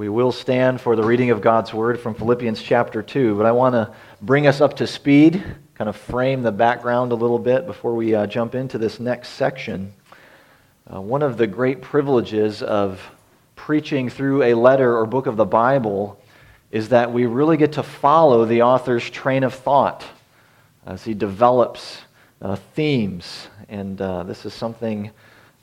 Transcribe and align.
We 0.00 0.08
will 0.08 0.32
stand 0.32 0.80
for 0.80 0.96
the 0.96 1.02
reading 1.02 1.28
of 1.28 1.42
God's 1.42 1.74
word 1.74 2.00
from 2.00 2.14
Philippians 2.14 2.62
chapter 2.62 3.02
2, 3.02 3.36
but 3.36 3.44
I 3.44 3.52
want 3.52 3.74
to 3.74 3.92
bring 4.22 4.46
us 4.46 4.62
up 4.62 4.76
to 4.76 4.86
speed, 4.86 5.44
kind 5.74 5.90
of 5.90 5.94
frame 5.94 6.42
the 6.42 6.50
background 6.50 7.12
a 7.12 7.14
little 7.14 7.38
bit 7.38 7.66
before 7.66 7.94
we 7.94 8.14
uh, 8.14 8.26
jump 8.26 8.54
into 8.54 8.78
this 8.78 8.98
next 8.98 9.28
section. 9.28 9.92
Uh, 10.90 11.02
one 11.02 11.20
of 11.20 11.36
the 11.36 11.46
great 11.46 11.82
privileges 11.82 12.62
of 12.62 12.98
preaching 13.56 14.08
through 14.08 14.42
a 14.44 14.54
letter 14.54 14.96
or 14.96 15.04
book 15.04 15.26
of 15.26 15.36
the 15.36 15.44
Bible 15.44 16.18
is 16.70 16.88
that 16.88 17.12
we 17.12 17.26
really 17.26 17.58
get 17.58 17.72
to 17.72 17.82
follow 17.82 18.46
the 18.46 18.62
author's 18.62 19.10
train 19.10 19.44
of 19.44 19.52
thought 19.52 20.06
as 20.86 21.04
he 21.04 21.12
develops 21.12 21.98
uh, 22.40 22.56
themes. 22.74 23.48
And 23.68 24.00
uh, 24.00 24.22
this 24.22 24.46
is 24.46 24.54
something 24.54 25.10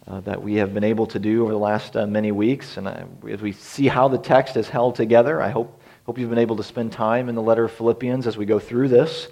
uh, 0.08 0.22
that 0.22 0.42
we 0.42 0.56
have 0.56 0.74
been 0.74 0.84
able 0.84 1.06
to 1.06 1.20
do 1.20 1.44
over 1.44 1.52
the 1.52 1.58
last 1.58 1.98
uh, 1.98 2.08
many 2.08 2.32
weeks. 2.32 2.78
And 2.78 2.88
I, 2.88 3.04
as 3.30 3.42
we 3.42 3.52
see 3.52 3.88
how 3.88 4.08
the 4.08 4.18
text 4.18 4.56
is 4.56 4.70
held 4.70 4.96
together, 4.96 5.42
I 5.42 5.50
hope, 5.50 5.82
hope 6.06 6.18
you've 6.18 6.30
been 6.30 6.40
able 6.40 6.56
to 6.56 6.64
spend 6.64 6.94
time 6.94 7.28
in 7.28 7.36
the 7.36 7.42
letter 7.42 7.66
of 7.66 7.74
Philippians 7.74 8.26
as 8.26 8.38
we 8.38 8.46
go 8.46 8.60
through 8.60 8.88
this. 8.88 9.28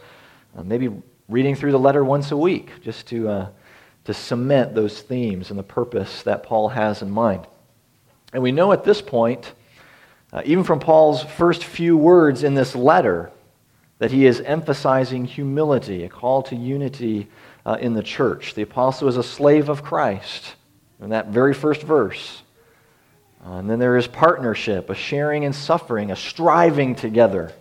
Uh, 0.57 0.63
maybe 0.63 0.89
reading 1.29 1.55
through 1.55 1.71
the 1.71 1.79
letter 1.79 2.03
once 2.03 2.31
a 2.31 2.37
week 2.37 2.71
just 2.81 3.07
to, 3.07 3.29
uh, 3.29 3.47
to 4.03 4.13
cement 4.13 4.75
those 4.75 5.01
themes 5.01 5.49
and 5.49 5.57
the 5.57 5.63
purpose 5.63 6.23
that 6.23 6.43
Paul 6.43 6.69
has 6.69 7.01
in 7.01 7.09
mind. 7.09 7.47
And 8.33 8.43
we 8.43 8.51
know 8.51 8.73
at 8.73 8.83
this 8.83 9.01
point, 9.01 9.53
uh, 10.33 10.41
even 10.43 10.65
from 10.65 10.81
Paul's 10.81 11.23
first 11.23 11.63
few 11.63 11.95
words 11.95 12.43
in 12.43 12.53
this 12.53 12.75
letter, 12.75 13.31
that 13.99 14.11
he 14.11 14.25
is 14.25 14.41
emphasizing 14.41 15.23
humility, 15.23 16.03
a 16.03 16.09
call 16.09 16.43
to 16.43 16.55
unity 16.55 17.29
uh, 17.65 17.77
in 17.79 17.93
the 17.93 18.03
church. 18.03 18.53
The 18.53 18.63
apostle 18.63 19.07
is 19.07 19.15
a 19.15 19.23
slave 19.23 19.69
of 19.69 19.81
Christ 19.81 20.55
in 21.05 21.11
that 21.11 21.27
very 21.27 21.53
first 21.53 21.83
verse. 21.83 22.41
Uh, 23.45 23.57
and 23.57 23.69
then 23.69 23.77
there 23.77 23.95
is 23.95 24.07
partnership, 24.07 24.89
a 24.89 24.95
sharing 24.95 25.43
in 25.43 25.53
suffering, 25.53 26.09
a 26.09 26.15
striving 26.15 26.95
together 26.95 27.53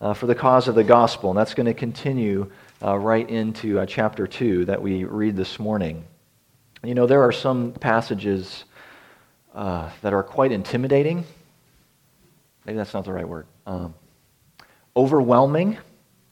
uh, 0.00 0.14
for 0.14 0.26
the 0.26 0.34
cause 0.34 0.66
of 0.66 0.74
the 0.74 0.82
gospel. 0.82 1.28
And 1.28 1.38
that's 1.38 1.52
going 1.52 1.66
to 1.66 1.74
continue 1.74 2.50
uh, 2.82 2.96
right 2.96 3.28
into 3.28 3.78
uh, 3.78 3.84
chapter 3.84 4.26
2 4.26 4.64
that 4.64 4.80
we 4.80 5.04
read 5.04 5.36
this 5.36 5.58
morning. 5.58 6.04
You 6.82 6.94
know, 6.94 7.06
there 7.06 7.22
are 7.22 7.32
some 7.32 7.72
passages 7.72 8.64
uh, 9.54 9.90
that 10.00 10.14
are 10.14 10.22
quite 10.22 10.50
intimidating. 10.50 11.24
Maybe 12.64 12.78
that's 12.78 12.94
not 12.94 13.04
the 13.04 13.12
right 13.12 13.28
word. 13.28 13.46
Um, 13.66 13.92
overwhelming 14.96 15.76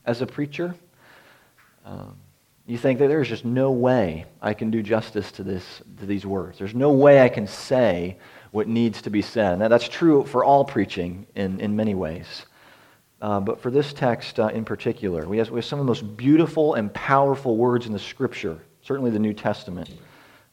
as 0.07 0.23
a 0.23 0.27
preacher. 0.27 0.75
Um, 1.85 2.17
you 2.69 2.77
think 2.77 2.99
that 2.99 3.09
there's 3.09 3.29
just 3.29 3.47
no 3.47 3.71
way 3.71 4.27
I 4.43 4.53
can 4.53 4.71
do 4.71 4.83
justice 4.83 5.33
to, 5.33 5.43
this, 5.43 5.81
to 6.01 6.05
these 6.05 6.27
words. 6.27 6.59
There's 6.59 6.75
no 6.75 6.93
way 6.93 7.23
I 7.23 7.31
can 7.31 7.47
say 7.47 8.19
what 8.51 8.69
needs 8.69 9.01
to 9.03 9.11
be 9.11 9.23
said. 9.23 9.59
Now, 9.59 9.69
that's 9.69 9.89
true 9.89 10.25
for 10.27 10.45
all 10.45 10.67
preaching 10.67 11.27
in, 11.35 11.61
in 11.61 11.75
many 11.75 11.95
ways. 11.95 12.45
Uh, 13.23 13.41
but 13.41 13.63
for 13.63 13.71
this 13.71 13.95
text 13.95 14.39
uh, 14.39 14.49
in 14.49 14.67
particular, 14.67 15.27
we 15.27 15.39
have, 15.39 15.49
we 15.49 15.57
have 15.57 15.65
some 15.65 15.81
of 15.81 15.87
the 15.87 15.91
most 15.91 16.15
beautiful 16.15 16.75
and 16.75 16.93
powerful 16.93 17.57
words 17.57 17.87
in 17.87 17.93
the 17.95 17.99
Scripture, 17.99 18.59
certainly 18.83 19.11
the 19.11 19.19
New 19.19 19.33
Testament, 19.33 19.91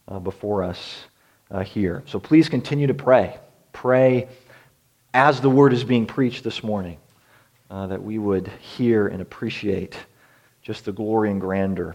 uh, 0.07 0.17
before 0.17 0.63
us 0.63 1.03
uh, 1.51 1.63
here. 1.65 2.01
So 2.05 2.17
please 2.17 2.47
continue 2.47 2.87
to 2.87 2.93
pray. 2.93 3.37
Pray 3.73 4.29
as 5.13 5.41
the 5.41 5.49
word 5.49 5.73
is 5.73 5.83
being 5.83 6.05
preached 6.05 6.45
this 6.45 6.63
morning, 6.63 6.97
uh, 7.69 7.87
that 7.87 8.01
we 8.01 8.19
would 8.19 8.47
hear 8.47 9.07
and 9.07 9.21
appreciate 9.21 9.97
just 10.61 10.85
the 10.85 10.93
glory 10.93 11.29
and 11.29 11.41
grandeur 11.41 11.93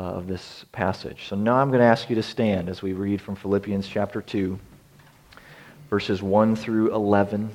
uh, 0.00 0.14
of 0.14 0.26
this 0.26 0.64
passage. 0.72 1.26
So 1.28 1.36
now 1.36 1.56
I'm 1.56 1.68
going 1.68 1.80
to 1.80 1.86
ask 1.86 2.08
you 2.08 2.16
to 2.16 2.22
stand 2.22 2.70
as 2.70 2.80
we 2.80 2.94
read 2.94 3.20
from 3.20 3.36
Philippians 3.36 3.86
chapter 3.86 4.22
2, 4.22 4.58
verses 5.90 6.22
1 6.22 6.56
through 6.56 6.94
11. 6.94 7.50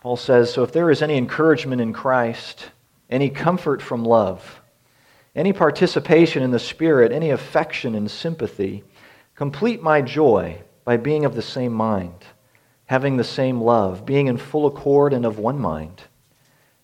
Paul 0.00 0.16
says, 0.16 0.50
So 0.50 0.62
if 0.62 0.72
there 0.72 0.90
is 0.90 1.02
any 1.02 1.18
encouragement 1.18 1.82
in 1.82 1.92
Christ, 1.92 2.70
any 3.10 3.28
comfort 3.28 3.82
from 3.82 4.02
love, 4.02 4.62
any 5.36 5.52
participation 5.52 6.42
in 6.42 6.50
the 6.50 6.58
Spirit, 6.58 7.12
any 7.12 7.28
affection 7.28 7.94
and 7.94 8.10
sympathy, 8.10 8.84
complete 9.34 9.82
my 9.82 10.00
joy 10.00 10.62
by 10.86 10.96
being 10.96 11.26
of 11.26 11.34
the 11.34 11.42
same 11.42 11.74
mind, 11.74 12.24
having 12.86 13.18
the 13.18 13.22
same 13.24 13.60
love, 13.60 14.06
being 14.06 14.28
in 14.28 14.38
full 14.38 14.66
accord 14.66 15.12
and 15.12 15.26
of 15.26 15.38
one 15.38 15.58
mind. 15.58 16.04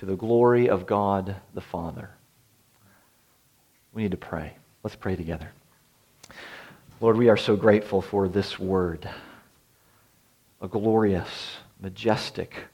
to 0.00 0.06
the 0.06 0.16
glory 0.16 0.70
of 0.70 0.86
God 0.86 1.36
the 1.52 1.60
Father. 1.60 2.08
We 3.92 4.00
need 4.00 4.12
to 4.12 4.16
pray. 4.16 4.54
Let's 4.82 4.96
pray 4.96 5.14
together. 5.14 5.50
Lord, 7.02 7.18
we 7.18 7.28
are 7.28 7.36
so 7.36 7.54
grateful 7.54 8.00
for 8.00 8.26
this 8.26 8.58
word, 8.58 9.06
a 10.62 10.68
glorious, 10.68 11.58
majestic, 11.82 12.64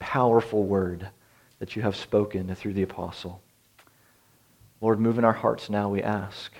powerful 0.00 0.64
word 0.64 1.08
that 1.60 1.76
you 1.76 1.82
have 1.82 1.94
spoken 1.94 2.52
through 2.52 2.72
the 2.72 2.82
apostle. 2.82 3.40
Lord, 4.80 4.98
move 4.98 5.18
in 5.18 5.24
our 5.24 5.32
hearts 5.32 5.70
now, 5.70 5.88
we 5.88 6.02
ask. 6.02 6.50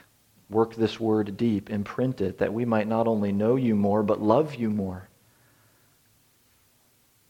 Work 0.49 0.77
this 0.77 1.01
word 1.01 1.37
deep, 1.37 1.69
imprint 1.69 2.21
it, 2.21 2.39
that 2.39 2.55
we 2.55 2.65
might 2.65 2.87
not 2.87 3.09
only 3.09 3.33
know 3.33 3.57
you 3.57 3.75
more, 3.75 4.05
but 4.05 4.23
love 4.23 4.55
you 4.55 4.71
more. 4.71 5.09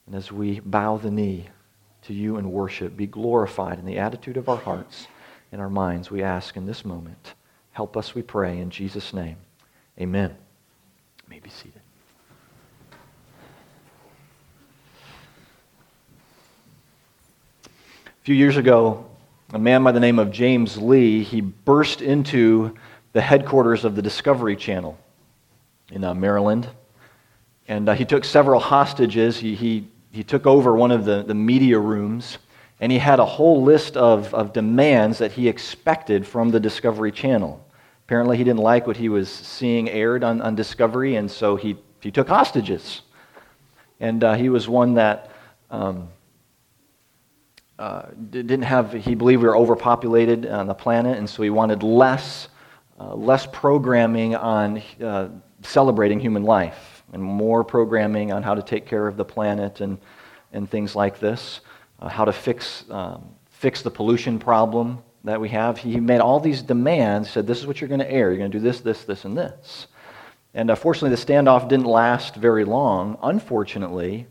And 0.06 0.14
as 0.14 0.30
we 0.30 0.60
bow 0.60 0.98
the 0.98 1.10
knee, 1.10 1.48
to 2.02 2.12
you 2.12 2.36
in 2.36 2.50
worship. 2.50 2.96
Be 2.96 3.06
glorified 3.06 3.78
in 3.78 3.84
the 3.84 3.98
attitude 3.98 4.36
of 4.36 4.48
our 4.48 4.56
hearts 4.56 5.06
and 5.52 5.60
our 5.60 5.68
minds, 5.68 6.10
we 6.10 6.22
ask 6.22 6.56
in 6.56 6.64
this 6.64 6.84
moment. 6.84 7.34
Help 7.72 7.96
us, 7.96 8.14
we 8.14 8.22
pray, 8.22 8.58
in 8.58 8.70
Jesus' 8.70 9.12
name. 9.12 9.36
Amen. 10.00 10.30
You 10.30 11.24
may 11.28 11.38
be 11.40 11.50
seated. 11.50 11.80
A 18.06 18.24
few 18.24 18.34
years 18.34 18.56
ago, 18.56 19.04
a 19.52 19.58
man 19.58 19.84
by 19.84 19.92
the 19.92 20.00
name 20.00 20.18
of 20.18 20.30
James 20.30 20.78
Lee, 20.78 21.22
he 21.22 21.42
burst 21.42 22.00
into 22.00 22.74
the 23.12 23.20
headquarters 23.20 23.84
of 23.84 23.94
the 23.94 24.00
Discovery 24.00 24.56
Channel 24.56 24.98
in 25.90 26.02
uh, 26.02 26.14
Maryland. 26.14 26.66
And 27.68 27.90
uh, 27.90 27.94
he 27.94 28.06
took 28.06 28.24
several 28.24 28.58
hostages. 28.58 29.36
He, 29.36 29.54
he 29.54 29.88
he 30.12 30.22
took 30.22 30.46
over 30.46 30.76
one 30.76 30.90
of 30.90 31.04
the, 31.06 31.22
the 31.22 31.34
media 31.34 31.78
rooms 31.78 32.38
and 32.80 32.92
he 32.92 32.98
had 32.98 33.18
a 33.18 33.24
whole 33.24 33.62
list 33.62 33.96
of, 33.96 34.32
of 34.34 34.52
demands 34.52 35.18
that 35.18 35.32
he 35.32 35.48
expected 35.48 36.26
from 36.26 36.50
the 36.50 36.60
Discovery 36.60 37.12
Channel. 37.12 37.64
Apparently, 38.04 38.36
he 38.36 38.44
didn't 38.44 38.60
like 38.60 38.86
what 38.86 38.96
he 38.96 39.08
was 39.08 39.30
seeing 39.30 39.88
aired 39.88 40.22
on, 40.24 40.42
on 40.42 40.54
Discovery, 40.54 41.14
and 41.14 41.30
so 41.30 41.56
he, 41.56 41.76
he 42.00 42.10
took 42.10 42.28
hostages. 42.28 43.02
And 44.00 44.22
uh, 44.24 44.34
he 44.34 44.48
was 44.48 44.68
one 44.68 44.94
that 44.94 45.30
um, 45.70 46.08
uh, 47.78 48.06
didn't 48.30 48.62
have, 48.62 48.92
he 48.92 49.14
believed 49.14 49.42
we 49.42 49.48
were 49.48 49.56
overpopulated 49.56 50.44
on 50.46 50.66
the 50.66 50.74
planet, 50.74 51.18
and 51.18 51.30
so 51.30 51.44
he 51.44 51.50
wanted 51.50 51.84
less, 51.84 52.48
uh, 53.00 53.14
less 53.14 53.46
programming 53.46 54.34
on 54.34 54.82
uh, 55.00 55.28
celebrating 55.62 56.18
human 56.18 56.42
life 56.42 56.91
and 57.12 57.22
more 57.22 57.62
programming 57.62 58.32
on 58.32 58.42
how 58.42 58.54
to 58.54 58.62
take 58.62 58.86
care 58.86 59.06
of 59.06 59.16
the 59.16 59.24
planet 59.24 59.80
and, 59.80 59.98
and 60.52 60.68
things 60.68 60.96
like 60.96 61.20
this, 61.20 61.60
uh, 62.00 62.08
how 62.08 62.24
to 62.24 62.32
fix, 62.32 62.84
um, 62.90 63.24
fix 63.50 63.82
the 63.82 63.90
pollution 63.90 64.38
problem 64.38 65.02
that 65.24 65.40
we 65.40 65.50
have. 65.50 65.78
He 65.78 66.00
made 66.00 66.20
all 66.20 66.40
these 66.40 66.62
demands, 66.62 67.30
said, 67.30 67.46
This 67.46 67.58
is 67.58 67.66
what 67.66 67.80
you're 67.80 67.88
going 67.88 68.00
to 68.00 68.10
air. 68.10 68.30
You're 68.30 68.38
going 68.38 68.50
to 68.50 68.58
do 68.58 68.64
this, 68.64 68.80
this, 68.80 69.04
this, 69.04 69.24
and 69.24 69.36
this. 69.36 69.86
And 70.54 70.70
unfortunately, 70.70 71.14
the 71.14 71.24
standoff 71.24 71.68
didn't 71.68 71.86
last 71.86 72.34
very 72.34 72.64
long. 72.64 73.18
Unfortunately, 73.22 74.26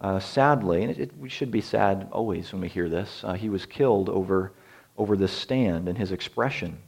uh, 0.00 0.18
sadly, 0.18 0.82
and 0.82 0.90
it, 0.90 0.98
it, 0.98 1.16
we 1.16 1.28
should 1.28 1.50
be 1.50 1.60
sad 1.60 2.08
always 2.12 2.52
when 2.52 2.60
we 2.60 2.68
hear 2.68 2.88
this, 2.88 3.22
uh, 3.24 3.34
he 3.34 3.48
was 3.48 3.64
killed 3.64 4.08
over, 4.08 4.52
over 4.98 5.16
this 5.16 5.32
stand 5.32 5.88
and 5.88 5.96
his 5.96 6.12
expression. 6.12 6.78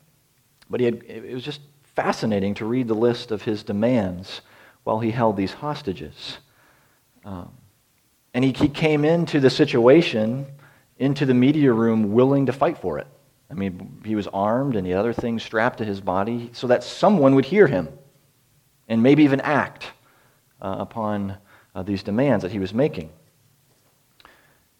But 0.69 0.81
he 0.81 0.87
had, 0.87 1.03
it 1.05 1.33
was 1.33 1.45
just 1.45 1.61
fascinating 1.95 2.55
to 2.55 2.65
read 2.65 2.89
the 2.89 2.95
list 2.95 3.31
of 3.31 3.43
his 3.43 3.63
demands 3.63 4.41
while 4.85 5.01
he 5.01 5.11
held 5.11 5.37
these 5.37 5.53
hostages. 5.53 6.39
Um, 7.25 7.51
and 8.33 8.45
he, 8.45 8.53
he 8.53 8.69
came 8.69 9.05
into 9.05 9.41
the 9.41 9.51
situation, 9.51 10.47
into 10.99 11.27
the 11.27 11.35
media 11.35 11.73
room, 11.73 12.13
willing 12.13 12.47
to 12.47 12.53
fight 12.53 12.79
for 12.79 12.99
it. 12.99 13.07
I 13.51 13.55
mean, 13.55 14.03
he 14.05 14.15
was 14.15 14.27
armed 14.29 14.77
and 14.77 14.87
he 14.87 14.93
had 14.93 15.01
other 15.01 15.13
things 15.13 15.43
strapped 15.43 15.79
to 15.79 15.85
his 15.85 16.01
body 16.01 16.51
so 16.53 16.67
that 16.69 16.83
someone 16.83 17.35
would 17.35 17.45
hear 17.45 17.67
him 17.67 17.89
and 18.89 19.03
maybe 19.03 19.25
even 19.25 19.41
act 19.41 19.93
uh, 20.61 20.77
upon 20.79 21.37
uh, 21.75 21.83
these 21.83 22.03
demands 22.03 22.43
that 22.43 22.53
he 22.53 22.59
was 22.59 22.75
making. 22.75 23.11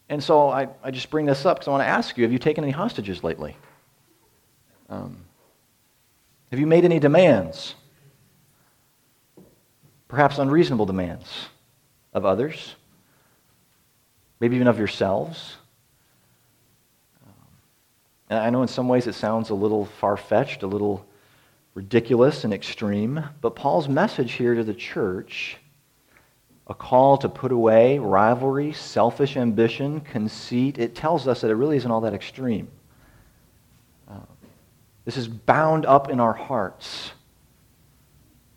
And 0.09 0.23
so 0.23 0.49
I, 0.49 0.67
I 0.83 0.91
just 0.91 1.09
bring 1.09 1.25
this 1.25 1.45
up 1.45 1.57
because 1.57 1.67
I 1.67 1.71
want 1.71 1.81
to 1.81 1.87
ask 1.87 2.17
you 2.17 2.23
have 2.23 2.31
you 2.31 2.39
taken 2.39 2.63
any 2.63 2.73
hostages 2.73 3.23
lately? 3.23 3.57
Um, 4.89 5.17
have 6.51 6.59
you 6.59 6.67
made 6.67 6.85
any 6.85 6.99
demands? 6.99 7.75
Perhaps 10.15 10.37
unreasonable 10.37 10.85
demands 10.85 11.49
of 12.13 12.25
others, 12.25 12.75
maybe 14.39 14.55
even 14.55 14.69
of 14.69 14.77
yourselves. 14.77 15.57
And 18.29 18.39
I 18.39 18.49
know 18.49 18.61
in 18.61 18.69
some 18.69 18.87
ways 18.87 19.07
it 19.07 19.15
sounds 19.15 19.49
a 19.49 19.53
little 19.53 19.83
far 19.83 20.15
fetched, 20.15 20.63
a 20.63 20.67
little 20.67 21.05
ridiculous 21.73 22.45
and 22.45 22.53
extreme, 22.53 23.25
but 23.41 23.57
Paul's 23.57 23.89
message 23.89 24.31
here 24.31 24.55
to 24.55 24.63
the 24.63 24.73
church 24.73 25.57
a 26.67 26.73
call 26.73 27.17
to 27.17 27.27
put 27.27 27.51
away 27.51 27.99
rivalry, 27.99 28.71
selfish 28.71 29.35
ambition, 29.35 29.99
conceit, 29.99 30.77
it 30.77 30.95
tells 30.95 31.27
us 31.27 31.41
that 31.41 31.51
it 31.51 31.55
really 31.55 31.75
isn't 31.75 31.91
all 31.91 31.99
that 31.99 32.13
extreme. 32.13 32.69
Uh, 34.09 34.19
this 35.03 35.17
is 35.17 35.27
bound 35.27 35.85
up 35.85 36.09
in 36.09 36.21
our 36.21 36.31
hearts. 36.31 37.11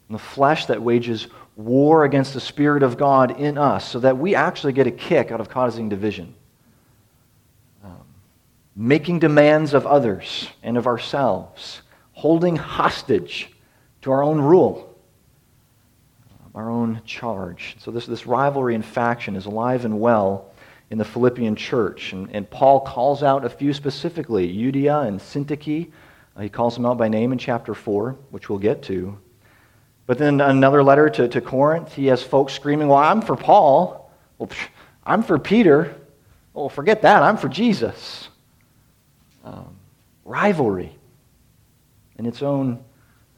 And 0.09 0.15
the 0.15 0.23
flesh 0.23 0.67
that 0.67 0.81
wages 0.81 1.27
war 1.59 2.05
against 2.05 2.35
the 2.35 2.41
Spirit 2.41 2.83
of 2.83 2.97
God 2.97 3.41
in 3.41 3.59
us, 3.59 3.89
so 3.89 4.01
that 4.01 4.17
we 4.17 4.35
actually 4.35 4.73
get 4.73 4.87
a 4.87 4.91
kick 4.91 5.31
out 5.31 5.41
of 5.41 5.49
causing 5.49 5.89
division. 5.89 6.35
Um, 7.85 8.05
making 8.77 9.19
demands 9.19 9.75
of 9.75 9.87
others 9.87 10.49
and 10.63 10.77
of 10.77 10.87
ourselves, 10.87 11.83
holding 12.13 12.57
hostage 12.57 13.51
to 14.03 14.13
our 14.13 14.23
own 14.23 14.41
rule, 14.41 14.97
our 16.55 16.71
own 16.71 17.03
charge. 17.05 17.77
So, 17.81 17.91
this, 17.91 18.07
this 18.07 18.27
rivalry 18.27 18.75
and 18.75 18.85
faction 18.85 19.37
is 19.37 19.47
alive 19.47 19.85
and 19.85 20.01
well 20.01 20.51
in 20.91 20.99
the 20.99 21.05
Philippian 21.05 21.57
church. 21.57 22.13
And, 22.13 22.31
and 22.33 22.49
Paul 22.49 22.81
calls 22.81 23.23
out 23.23 23.45
a 23.45 23.51
few 23.51 23.73
specifically 23.73 24.49
Euodia 24.49 25.07
and 25.07 25.21
Syntyche 25.21 25.91
uh, 26.39 26.43
he 26.43 26.49
calls 26.49 26.75
them 26.77 26.87
out 26.87 26.97
by 26.97 27.09
name 27.09 27.33
in 27.33 27.39
chapter 27.39 27.75
4, 27.75 28.17
which 28.31 28.49
we'll 28.49 28.61
get 28.61 28.83
to. 28.85 29.19
But 30.09 30.17
then 30.17 30.41
another 30.41 30.83
letter 30.83 31.11
to, 31.11 31.29
to 31.29 31.41
Corinth, 31.43 31.93
he 31.93 32.07
has 32.07 32.23
folks 32.23 32.55
screaming, 32.55 32.89
Well, 32.89 32.97
I'm 32.97 33.21
for 33.21 33.37
Paul. 33.37 34.11
Well, 34.39 34.49
I'm 35.05 35.23
for 35.23 35.39
Peter. 35.39 35.95
Well, 36.55 36.71
forget 36.71 37.03
that. 37.03 37.23
I'm 37.23 37.37
for 37.37 37.51
Jesus. 37.51 38.31
Um, 39.45 39.77
rivalry 40.25 40.97
and 42.17 42.27
its 42.27 42.43
own, 42.43 42.83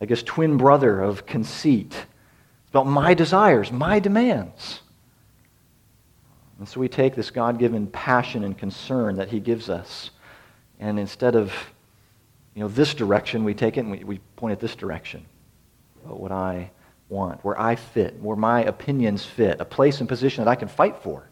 I 0.01 0.07
guess, 0.07 0.23
twin 0.23 0.59
brother 0.59 1.01
of 1.01 1.27
conceit. 1.27 1.93
It's 1.93 2.71
about 2.71 2.87
my 2.87 3.15
desires, 3.15 3.73
my 3.73 3.99
demands. 3.99 4.81
And 6.61 6.69
so 6.69 6.79
we 6.79 6.89
take 6.89 7.17
this 7.17 7.33
God 7.33 7.59
given 7.59 7.89
passion 7.89 8.45
and 8.45 8.57
concern 8.57 9.17
that 9.17 9.29
He 9.29 9.41
gives 9.41 9.69
us, 9.69 10.11
and 10.79 11.01
instead 11.01 11.35
of 11.35 11.53
you 12.55 12.63
know, 12.63 12.69
this 12.69 12.95
direction, 12.95 13.43
we 13.43 13.55
take 13.55 13.77
it 13.77 13.81
and 13.81 13.91
we, 13.91 14.05
we 14.05 14.19
point 14.37 14.53
at 14.53 14.61
this 14.61 14.77
direction. 14.77 15.27
About 16.05 16.21
what 16.21 16.33
I 16.33 16.71
want, 17.09 17.45
where 17.45 17.61
I 17.61 17.77
fit, 17.77 18.21
where 18.21 18.37
my 18.37 18.63
opinions 18.63 19.25
fit, 19.25 19.61
a 19.61 19.65
place 19.65 20.01
and 20.01 20.09
position 20.09 20.45
that 20.45 20.51
I 20.51 20.55
can 20.55 20.69
fight 20.69 20.97
for 21.03 21.29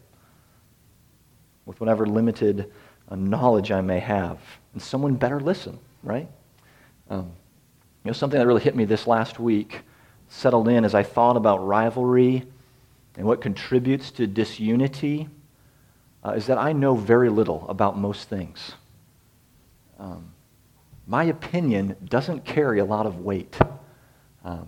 with 1.65 1.79
whatever 1.79 2.05
limited 2.05 2.71
uh, 3.09 3.15
knowledge 3.15 3.71
I 3.71 3.81
may 3.81 3.99
have. 3.99 4.39
And 4.73 4.81
someone 4.81 5.15
better 5.15 5.39
listen, 5.39 5.79
right? 6.03 6.27
Um, 7.09 7.31
you 8.03 8.09
know, 8.09 8.13
something 8.13 8.39
that 8.39 8.47
really 8.47 8.61
hit 8.61 8.75
me 8.75 8.85
this 8.85 9.07
last 9.07 9.39
week, 9.39 9.81
settled 10.29 10.67
in 10.67 10.85
as 10.85 10.95
I 10.95 11.03
thought 11.03 11.37
about 11.37 11.65
rivalry 11.65 12.43
and 13.17 13.25
what 13.25 13.41
contributes 13.41 14.11
to 14.11 14.27
disunity, 14.27 15.27
uh, 16.23 16.31
is 16.31 16.47
that 16.47 16.57
I 16.57 16.73
know 16.73 16.95
very 16.95 17.29
little 17.29 17.65
about 17.69 17.97
most 17.97 18.29
things. 18.29 18.73
Um, 19.99 20.33
my 21.07 21.25
opinion 21.25 21.95
doesn't 22.05 22.45
carry 22.45 22.79
a 22.79 22.85
lot 22.85 23.05
of 23.05 23.19
weight. 23.19 23.57
Um, 24.49 24.67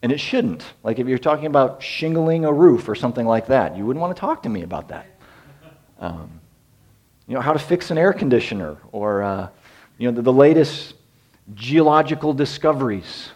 and 0.00 0.10
it 0.10 0.18
shouldn't. 0.18 0.64
Like 0.82 0.98
if 0.98 1.06
you're 1.06 1.18
talking 1.18 1.46
about 1.46 1.82
shingling 1.82 2.46
a 2.46 2.52
roof 2.52 2.88
or 2.88 2.94
something 2.94 3.26
like 3.26 3.46
that, 3.48 3.76
you 3.76 3.84
wouldn't 3.84 4.00
want 4.00 4.16
to 4.16 4.20
talk 4.20 4.42
to 4.44 4.48
me 4.48 4.62
about 4.62 4.88
that. 4.88 5.06
Um, 6.00 6.40
you 7.28 7.34
know, 7.34 7.40
how 7.40 7.52
to 7.52 7.58
fix 7.58 7.90
an 7.90 7.98
air 7.98 8.12
conditioner 8.12 8.78
or, 8.90 9.22
uh, 9.22 9.48
you 9.98 10.10
know, 10.10 10.16
the, 10.16 10.22
the 10.22 10.32
latest 10.32 10.94
geological 11.54 12.32
discoveries 12.32 13.30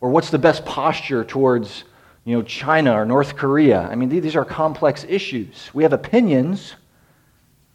or 0.00 0.10
what's 0.10 0.30
the 0.30 0.38
best 0.38 0.64
posture 0.66 1.24
towards, 1.24 1.84
you 2.24 2.36
know, 2.36 2.42
China 2.42 2.92
or 2.92 3.06
North 3.06 3.34
Korea. 3.34 3.80
I 3.90 3.94
mean, 3.94 4.10
these 4.10 4.36
are 4.36 4.44
complex 4.44 5.06
issues. 5.08 5.70
We 5.72 5.82
have 5.84 5.94
opinions, 5.94 6.74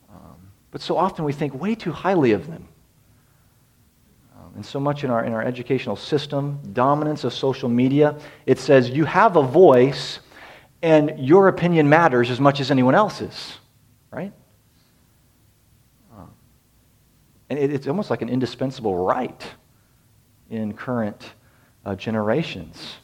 um, 0.09 0.37
but 0.69 0.81
so 0.81 0.95
often 0.95 1.25
we 1.25 1.33
think 1.33 1.59
way 1.59 1.73
too 1.73 1.91
highly 1.91 2.31
of 2.31 2.45
them 2.45 2.67
and 4.59 4.65
so 4.65 4.77
much 4.77 5.05
in 5.05 5.09
our, 5.09 5.23
in 5.23 5.31
our 5.31 5.41
educational 5.41 5.95
system, 5.95 6.59
dominance 6.73 7.23
of 7.23 7.33
social 7.33 7.69
media, 7.69 8.19
it 8.45 8.59
says 8.59 8.89
you 8.89 9.05
have 9.05 9.37
a 9.37 9.41
voice 9.41 10.19
and 10.81 11.17
your 11.17 11.47
opinion 11.47 11.87
matters 11.87 12.29
as 12.29 12.41
much 12.41 12.59
as 12.59 12.69
anyone 12.69 12.93
else's, 12.93 13.57
right? 14.11 14.33
And 17.49 17.57
it, 17.57 17.71
it's 17.71 17.87
almost 17.87 18.09
like 18.09 18.21
an 18.21 18.27
indispensable 18.27 18.97
right 18.97 19.41
in 20.49 20.73
current 20.73 21.31
uh, 21.85 21.95
generations. 21.95 22.97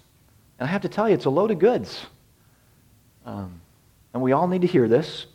And 0.60 0.68
I 0.68 0.72
have 0.74 0.82
to 0.82 0.90
tell 0.90 1.08
you, 1.08 1.16
it's 1.16 1.24
a 1.24 1.30
load 1.30 1.52
of 1.52 1.60
goods. 1.60 2.06
Um, 3.26 3.62
and 4.14 4.22
we 4.22 4.34
all 4.34 4.50
need 4.50 4.64
to 4.64 4.68
hear 4.68 4.90
this, 4.90 5.26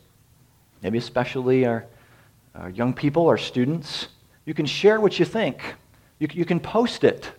maybe 0.83 0.99
especially 0.99 1.65
our, 1.65 1.87
our 2.53 2.69
young 2.69 2.93
people, 2.93 3.25
our 3.25 3.39
students. 3.39 4.09
You 4.45 4.53
can 4.53 4.67
share 4.67 5.01
what 5.01 5.17
you 5.17 5.25
think. 5.25 5.77
You, 6.21 6.27
you 6.33 6.45
can 6.45 6.59
post 6.59 7.03
it. 7.03 7.31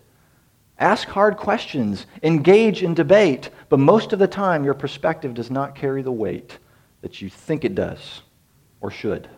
Ask 0.77 1.07
hard 1.07 1.37
questions. 1.37 2.07
Engage 2.25 2.83
in 2.83 2.95
debate. 2.95 3.49
But 3.69 3.79
most 3.79 4.13
of 4.13 4.19
the 4.19 4.27
time, 4.27 4.65
your 4.65 4.75
perspective 4.75 5.35
does 5.35 5.53
not 5.53 5.77
carry 5.77 6.03
the 6.03 6.11
weight 6.11 6.59
that 7.01 7.23
you 7.23 7.31
think 7.31 7.65
it 7.65 7.77
does 7.77 8.23
or 8.81 8.91
should. 8.91 9.29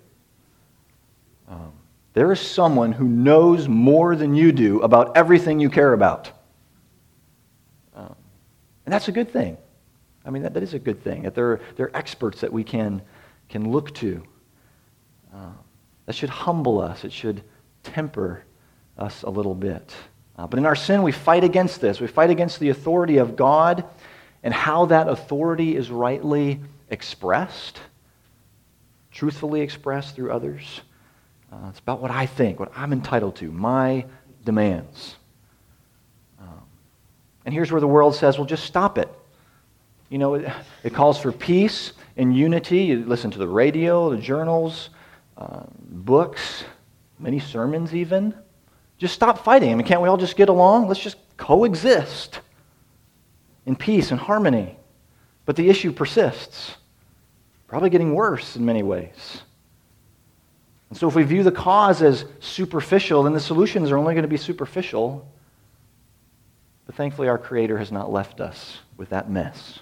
Um, 1.46 1.72
there 2.14 2.32
is 2.32 2.40
someone 2.40 2.90
who 2.90 3.06
knows 3.06 3.68
more 3.68 4.16
than 4.16 4.34
you 4.34 4.50
do 4.50 4.80
about 4.80 5.14
everything 5.14 5.60
you 5.60 5.68
care 5.68 5.92
about. 5.92 6.32
Um, 7.94 8.14
and 8.86 8.94
that's 8.94 9.08
a 9.08 9.12
good 9.12 9.30
thing. 9.30 9.58
I 10.24 10.30
mean, 10.30 10.42
that, 10.44 10.54
that 10.54 10.62
is 10.62 10.72
a 10.72 10.78
good 10.78 11.04
thing. 11.04 11.24
That 11.24 11.34
there, 11.34 11.60
there 11.76 11.88
are 11.88 11.96
experts 11.96 12.40
that 12.40 12.50
we 12.50 12.64
can, 12.64 13.02
can 13.50 13.70
look 13.70 13.92
to. 13.96 14.22
Uh, 15.34 15.52
that 16.06 16.14
should 16.14 16.30
humble 16.30 16.80
us, 16.80 17.04
it 17.04 17.12
should 17.12 17.42
temper 17.82 18.44
us 18.98 19.22
a 19.22 19.30
little 19.30 19.54
bit. 19.54 19.94
Uh, 20.36 20.46
but 20.46 20.58
in 20.58 20.66
our 20.66 20.76
sin, 20.76 21.02
we 21.02 21.12
fight 21.12 21.44
against 21.44 21.80
this. 21.80 22.00
We 22.00 22.06
fight 22.06 22.30
against 22.30 22.58
the 22.60 22.70
authority 22.70 23.18
of 23.18 23.36
God 23.36 23.84
and 24.42 24.52
how 24.52 24.86
that 24.86 25.08
authority 25.08 25.76
is 25.76 25.90
rightly 25.90 26.60
expressed, 26.90 27.80
truthfully 29.10 29.60
expressed 29.60 30.14
through 30.14 30.32
others. 30.32 30.80
Uh, 31.52 31.68
it's 31.70 31.78
about 31.78 32.00
what 32.00 32.10
I 32.10 32.26
think, 32.26 32.58
what 32.58 32.72
I'm 32.76 32.92
entitled 32.92 33.36
to, 33.36 33.50
my 33.50 34.06
demands. 34.44 35.16
Um, 36.40 36.62
and 37.44 37.54
here's 37.54 37.70
where 37.70 37.80
the 37.80 37.88
world 37.88 38.14
says, 38.14 38.36
well, 38.38 38.46
just 38.46 38.64
stop 38.64 38.98
it. 38.98 39.08
You 40.10 40.18
know, 40.18 40.34
it, 40.34 40.92
calls 40.92 41.18
for 41.18 41.32
peace 41.32 41.92
and 42.16 42.36
unity. 42.36 42.84
You 42.84 43.04
listen 43.04 43.30
to 43.30 43.38
the 43.38 43.48
radio, 43.48 44.10
the 44.10 44.18
journals, 44.18 44.90
uh, 45.38 45.62
books, 45.78 46.64
many 47.18 47.38
sermons 47.38 47.94
even. 47.94 48.34
Just 49.04 49.16
stop 49.16 49.44
fighting. 49.44 49.70
I 49.70 49.74
mean, 49.74 49.86
can't 49.86 50.00
we 50.00 50.08
all 50.08 50.16
just 50.16 50.34
get 50.34 50.48
along? 50.48 50.88
Let's 50.88 50.98
just 50.98 51.18
coexist 51.36 52.40
in 53.66 53.76
peace 53.76 54.10
and 54.10 54.18
harmony. 54.18 54.78
But 55.44 55.56
the 55.56 55.68
issue 55.68 55.92
persists, 55.92 56.78
probably 57.68 57.90
getting 57.90 58.14
worse 58.14 58.56
in 58.56 58.64
many 58.64 58.82
ways. 58.82 59.42
And 60.88 60.98
so, 60.98 61.06
if 61.06 61.14
we 61.14 61.22
view 61.22 61.42
the 61.42 61.52
cause 61.52 62.00
as 62.00 62.24
superficial, 62.40 63.24
then 63.24 63.34
the 63.34 63.40
solutions 63.40 63.90
are 63.90 63.98
only 63.98 64.14
going 64.14 64.22
to 64.22 64.28
be 64.28 64.38
superficial. 64.38 65.30
But 66.86 66.94
thankfully, 66.94 67.28
our 67.28 67.36
Creator 67.36 67.76
has 67.76 67.92
not 67.92 68.10
left 68.10 68.40
us 68.40 68.78
with 68.96 69.10
that 69.10 69.28
mess. 69.28 69.80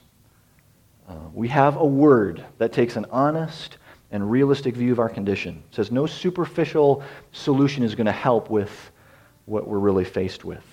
Uh, 1.09 1.15
we 1.33 1.47
have 1.47 1.77
a 1.77 1.87
word 1.87 2.45
that 2.59 2.73
takes 2.73 2.97
an 2.97 3.07
honest 3.13 3.79
and 4.11 4.29
realistic 4.29 4.75
view 4.75 4.91
of 4.91 4.99
our 4.99 5.09
condition. 5.09 5.63
It 5.71 5.77
says 5.77 5.93
no 5.93 6.07
superficial 6.07 7.05
solution 7.31 7.85
is 7.85 7.95
going 7.95 8.07
to 8.07 8.11
help 8.11 8.51
with 8.51 8.91
what 9.47 9.67
we're 9.67 9.79
really 9.79 10.05
faced 10.05 10.45
with. 10.45 10.65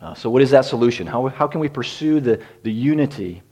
Uh, 0.00 0.14
so, 0.14 0.28
what 0.28 0.42
is 0.42 0.50
that 0.50 0.64
solution? 0.64 1.06
How, 1.06 1.26
how 1.28 1.46
can 1.46 1.60
we 1.60 1.68
pursue 1.68 2.20
the, 2.20 2.42
the 2.62 2.72
unity 2.72 3.42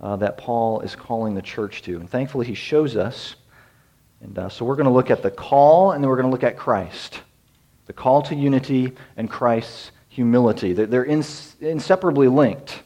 uh, 0.00 0.16
that 0.16 0.38
Paul 0.38 0.80
is 0.80 0.96
calling 0.96 1.34
the 1.34 1.42
church 1.42 1.82
to? 1.82 1.96
And 1.96 2.08
thankfully, 2.08 2.46
he 2.46 2.54
shows 2.54 2.96
us. 2.96 3.36
And 4.22 4.38
uh, 4.38 4.48
so, 4.48 4.64
we're 4.64 4.76
going 4.76 4.86
to 4.86 4.92
look 4.92 5.10
at 5.10 5.22
the 5.22 5.30
call 5.30 5.92
and 5.92 6.02
then 6.02 6.08
we're 6.08 6.16
going 6.16 6.28
to 6.28 6.32
look 6.32 6.44
at 6.44 6.56
Christ. 6.56 7.20
The 7.86 7.92
call 7.92 8.22
to 8.22 8.34
unity 8.34 8.92
and 9.16 9.28
Christ's 9.28 9.90
humility. 10.08 10.72
They're, 10.72 10.86
they're 10.86 11.04
ins- 11.04 11.56
inseparably 11.60 12.28
linked. 12.28 12.82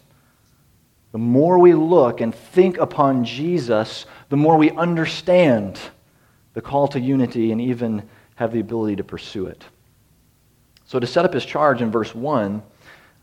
The 1.13 1.19
more 1.19 1.59
we 1.59 1.75
look 1.75 2.21
and 2.21 2.35
think 2.35 2.79
upon 2.79 3.25
Jesus, 3.25 4.07
the 4.29 4.37
more 4.37 4.57
we 4.57 4.71
understand 4.73 5.81
the 6.55 6.61
call 6.61 6.89
to 6.89 7.01
unity 7.01 7.53
and 7.53 7.61
even 7.61 8.09
have 8.35 8.53
the 8.53 8.61
ability 8.61 8.97
to 8.97 9.05
pursue 9.05 9.47
it. 9.47 9.65
So, 10.87 11.01
to 11.01 11.07
set 11.07 11.25
up 11.25 11.35
his 11.35 11.45
charge 11.45 11.83
in 11.83 11.91
verse 11.91 12.15
1, 12.15 12.63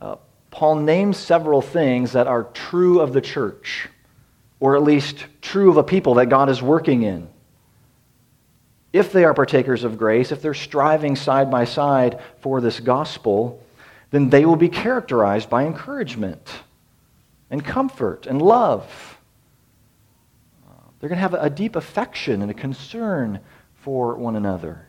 uh, 0.02 0.16
Paul 0.52 0.76
names 0.76 1.18
several 1.18 1.62
things 1.62 2.12
that 2.12 2.28
are 2.28 2.44
true 2.54 3.00
of 3.00 3.14
the 3.14 3.22
church, 3.22 3.88
or 4.60 4.76
at 4.76 4.84
least 4.84 5.26
true 5.42 5.70
of 5.70 5.78
a 5.78 5.84
people 5.84 6.16
that 6.16 6.28
God 6.28 6.50
is 6.50 6.62
working 6.62 7.04
in. 7.04 7.28
If 8.92 9.12
they 9.12 9.24
are 9.24 9.34
partakers 9.34 9.84
of 9.84 9.98
grace, 9.98 10.32
if 10.32 10.42
they're 10.42 10.54
striving 10.54 11.16
side 11.16 11.50
by 11.50 11.66
side 11.66 12.20
for 12.42 12.62
this 12.62 12.80
gospel, 12.80 13.64
then 14.12 14.30
they 14.30 14.46
will 14.46 14.56
be 14.56 14.70
characterized 14.70 15.50
by 15.50 15.66
encouragement 15.66 16.48
and 17.50 17.66
comfort 17.66 18.28
and 18.28 18.42
love. 18.42 19.18
They're 21.00 21.10
going 21.10 21.18
to 21.18 21.22
have 21.22 21.34
a 21.34 21.50
deep 21.50 21.76
affection 21.76 22.42
and 22.42 22.50
a 22.50 22.54
concern 22.54 23.42
for 23.82 24.16
one 24.16 24.38
another. 24.38 24.88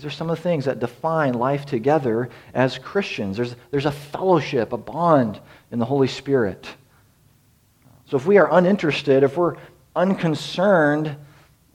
These 0.00 0.06
are 0.06 0.10
some 0.10 0.30
of 0.30 0.38
the 0.38 0.42
things 0.42 0.64
that 0.64 0.80
define 0.80 1.34
life 1.34 1.66
together 1.66 2.30
as 2.54 2.78
Christians. 2.78 3.36
There's, 3.36 3.54
there's 3.70 3.84
a 3.84 3.92
fellowship, 3.92 4.72
a 4.72 4.78
bond 4.78 5.38
in 5.70 5.78
the 5.78 5.84
Holy 5.84 6.08
Spirit. 6.08 6.66
So 8.06 8.16
if 8.16 8.24
we 8.24 8.38
are 8.38 8.48
uninterested, 8.50 9.22
if 9.24 9.36
we're 9.36 9.56
unconcerned 9.94 11.14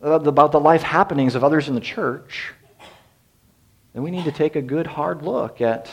about 0.02 0.52
the 0.52 0.60
life 0.60 0.82
happenings 0.82 1.36
of 1.36 1.44
others 1.44 1.68
in 1.68 1.76
the 1.76 1.80
church, 1.80 2.52
then 3.94 4.02
we 4.02 4.10
need 4.10 4.26
to 4.26 4.32
take 4.32 4.56
a 4.56 4.62
good 4.64 4.88
hard 4.88 5.22
look 5.22 5.62
at, 5.62 5.92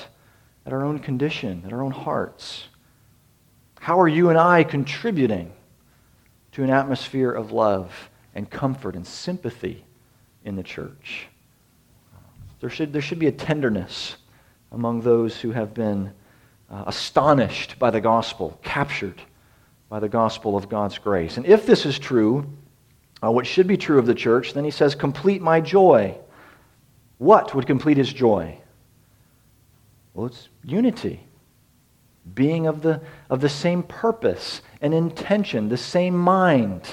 at 0.65 0.73
our 0.73 0.87
own 0.87 1.01
condition, 1.01 1.65
at 1.67 1.73
our 1.75 1.83
own 1.83 1.93
hearts. 1.93 2.65
How 3.79 4.01
are 4.01 4.09
you 4.09 4.31
and 4.31 4.39
I 4.39 4.65
contributing 4.65 5.53
to 6.53 6.65
an 6.65 6.71
atmosphere 6.71 7.31
of 7.31 7.53
love 7.53 8.09
and 8.35 8.49
comfort 8.49 8.97
and 8.97 9.07
sympathy 9.07 9.85
in 10.47 10.57
the 10.57 10.63
church? 10.63 11.29
There 12.63 12.71
should, 12.71 12.93
there 12.93 13.03
should 13.03 13.19
be 13.19 13.27
a 13.27 13.33
tenderness 13.33 14.15
among 14.71 15.01
those 15.01 15.41
who 15.41 15.51
have 15.51 15.75
been 15.75 16.13
uh, 16.71 16.85
astonished 16.87 17.77
by 17.81 17.91
the 17.91 18.01
gospel, 18.01 18.57
captured 18.63 19.21
by 19.89 19.99
the 19.99 20.09
gospel 20.09 20.57
of 20.57 20.69
God's 20.69 20.97
grace. 20.97 21.39
And 21.39 21.45
if 21.45 21.67
this 21.67 21.85
is 21.85 21.99
true, 21.99 22.47
uh, 23.21 23.33
what 23.33 23.49
should 23.49 23.67
be 23.67 23.77
true 23.77 23.99
of 23.99 24.07
the 24.07 24.15
church, 24.15 24.55
then 24.55 24.63
he 24.63 24.71
says, 24.71 24.95
Complete 24.95 25.43
my 25.43 25.61
joy. 25.61 26.17
What 27.19 27.53
would 27.53 27.67
complete 27.67 27.97
his 27.97 28.13
joy? 28.13 28.59
Well, 30.15 30.27
it's 30.27 30.49
unity, 30.63 31.27
being 32.33 32.69
of 32.69 32.81
the, 32.81 33.01
of 33.29 33.41
the 33.41 33.49
same 33.49 33.83
purpose 33.83 34.63
and 34.81 34.95
intention, 34.95 35.69
the 35.69 35.77
same 35.77 36.17
mind. 36.17 36.89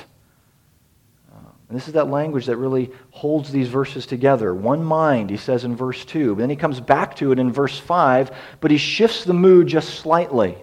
And 1.70 1.78
this 1.78 1.88
is 1.88 1.94
that 1.94 2.10
language 2.10 2.48
that 2.48 2.58
really 2.58 2.92
holds 3.12 3.52
these 3.52 3.68
verses 3.68 4.08
together. 4.08 4.56
One 4.56 4.84
mind, 4.84 5.30
he 5.30 5.38
says 5.38 5.64
in 5.64 5.76
verse 5.76 6.04
2. 6.04 6.36
But 6.36 6.42
then 6.42 6.50
he 6.50 6.56
comes 6.56 6.80
back 6.80 7.16
to 7.18 7.32
it 7.32 7.38
in 7.38 7.52
verse 7.52 7.78
5, 7.78 8.32
but 8.60 8.72
he 8.72 8.78
shifts 8.78 9.24
the 9.24 9.36
mood 9.36 9.68
just 9.68 10.00
slightly. 10.00 10.58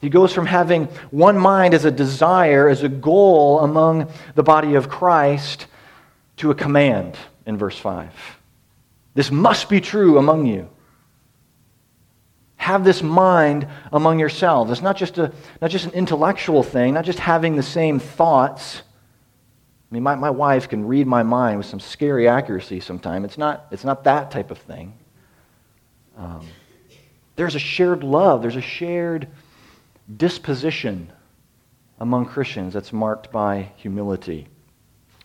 He 0.00 0.08
goes 0.08 0.32
from 0.32 0.46
having 0.46 0.84
one 1.10 1.36
mind 1.36 1.74
as 1.74 1.84
a 1.84 1.90
desire, 1.90 2.68
as 2.68 2.84
a 2.84 2.88
goal 2.88 3.60
among 3.60 4.12
the 4.36 4.44
body 4.44 4.76
of 4.76 4.88
Christ, 4.88 5.66
to 6.36 6.52
a 6.52 6.54
command 6.54 7.16
in 7.44 7.56
verse 7.58 7.76
5. 7.76 8.12
This 9.14 9.32
must 9.32 9.68
be 9.68 9.80
true 9.80 10.18
among 10.18 10.46
you. 10.46 10.70
Have 12.58 12.84
this 12.84 13.02
mind 13.02 13.66
among 13.92 14.20
yourselves. 14.20 14.70
It's 14.70 14.82
not 14.82 14.96
just, 14.96 15.18
a, 15.18 15.32
not 15.60 15.72
just 15.72 15.86
an 15.86 15.92
intellectual 15.92 16.62
thing, 16.62 16.94
not 16.94 17.04
just 17.04 17.18
having 17.18 17.56
the 17.56 17.62
same 17.64 17.98
thoughts 17.98 18.82
I 19.90 19.94
mean, 19.94 20.02
my, 20.02 20.14
my 20.16 20.30
wife 20.30 20.68
can 20.68 20.86
read 20.86 21.06
my 21.06 21.22
mind 21.22 21.58
with 21.58 21.66
some 21.66 21.80
scary 21.80 22.28
accuracy 22.28 22.80
sometimes. 22.80 23.24
It's 23.24 23.38
not, 23.38 23.66
it's 23.70 23.84
not 23.84 24.04
that 24.04 24.30
type 24.30 24.50
of 24.50 24.58
thing. 24.58 24.92
Um, 26.16 26.46
there's 27.36 27.54
a 27.54 27.60
shared 27.60 28.02
love, 28.02 28.42
there's 28.42 28.56
a 28.56 28.60
shared 28.60 29.28
disposition 30.14 31.10
among 32.00 32.26
Christians 32.26 32.74
that's 32.74 32.92
marked 32.92 33.30
by 33.32 33.70
humility. 33.76 34.48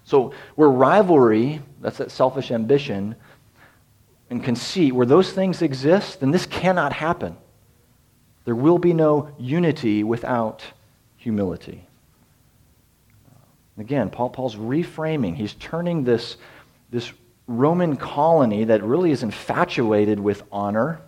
So, 0.05 0.33
where 0.55 0.69
rivalry, 0.69 1.61
that's 1.81 1.97
that 1.97 2.11
selfish 2.11 2.51
ambition, 2.51 3.15
and 4.29 4.43
conceit, 4.43 4.93
where 4.93 5.05
those 5.05 5.31
things 5.31 5.61
exist, 5.61 6.19
then 6.19 6.31
this 6.31 6.45
cannot 6.45 6.93
happen. 6.93 7.37
There 8.45 8.55
will 8.55 8.79
be 8.79 8.93
no 8.93 9.33
unity 9.39 10.03
without 10.03 10.63
humility. 11.17 11.87
Again, 13.77 14.09
Paul, 14.09 14.29
Paul's 14.29 14.55
reframing. 14.55 15.35
He's 15.35 15.53
turning 15.55 16.03
this, 16.03 16.37
this 16.91 17.11
Roman 17.47 17.97
colony 17.97 18.65
that 18.65 18.83
really 18.83 19.11
is 19.11 19.23
infatuated 19.23 20.19
with 20.19 20.43
honor 20.51 21.01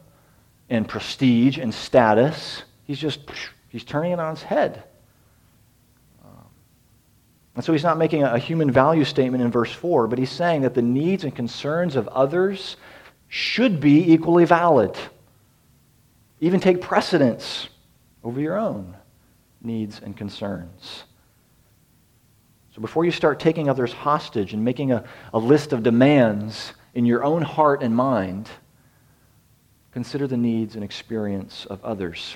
and 0.70 0.88
prestige 0.88 1.58
and 1.58 1.74
status, 1.74 2.64
he's 2.86 3.00
just 3.00 3.20
he's 3.70 3.84
turning 3.84 4.14
it 4.14 4.20
on 4.20 4.34
its 4.34 4.42
head. 4.42 4.84
And 7.56 7.64
so 7.64 7.72
he's 7.72 7.84
not 7.84 7.98
making 7.98 8.24
a 8.24 8.38
human 8.38 8.70
value 8.70 9.06
statement 9.06 9.42
in 9.42 9.50
verse 9.50 9.72
4, 9.72 10.08
but 10.08 10.20
he's 10.20 10.30
saying 10.30 10.64
that 10.64 10.74
the 10.74 10.82
needs 10.82 11.24
and 11.24 11.34
concerns 11.34 11.96
of 11.96 12.08
others 12.10 12.76
should 13.30 13.80
be 13.80 14.12
equally 14.12 14.44
valid. 14.44 14.98
Even 16.42 16.60
take 16.60 16.82
precedence 16.82 17.70
over 18.26 18.42
your 18.42 18.58
own 18.58 18.94
needs 19.62 20.02
and 20.04 20.18
concerns. 20.18 21.06
So 22.76 22.82
before 22.82 23.06
you 23.06 23.12
start 23.12 23.40
taking 23.40 23.70
others 23.70 23.94
hostage 23.94 24.52
and 24.52 24.62
making 24.62 24.92
a, 24.92 25.06
a 25.34 25.40
list 25.40 25.72
of 25.72 25.82
demands 25.82 26.74
in 26.94 27.06
your 27.06 27.24
own 27.24 27.42
heart 27.42 27.82
and 27.82 27.96
mind, 27.96 28.50
consider 29.94 30.28
the 30.28 30.36
needs 30.36 30.76
and 30.76 30.84
experience 30.84 31.66
of 31.68 31.82
others. 31.86 32.36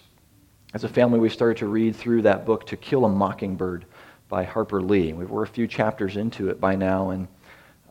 As 0.73 0.85
a 0.85 0.87
family, 0.87 1.19
we 1.19 1.27
started 1.27 1.57
to 1.57 1.67
read 1.67 1.93
through 1.93 2.21
that 2.21 2.45
book, 2.45 2.65
To 2.67 2.77
Kill 2.77 3.03
a 3.03 3.09
Mockingbird 3.09 3.83
by 4.29 4.45
Harper 4.45 4.81
Lee. 4.81 5.11
We're 5.11 5.43
a 5.43 5.47
few 5.47 5.67
chapters 5.67 6.15
into 6.15 6.47
it 6.47 6.61
by 6.61 6.73
now, 6.73 7.09
and 7.09 7.27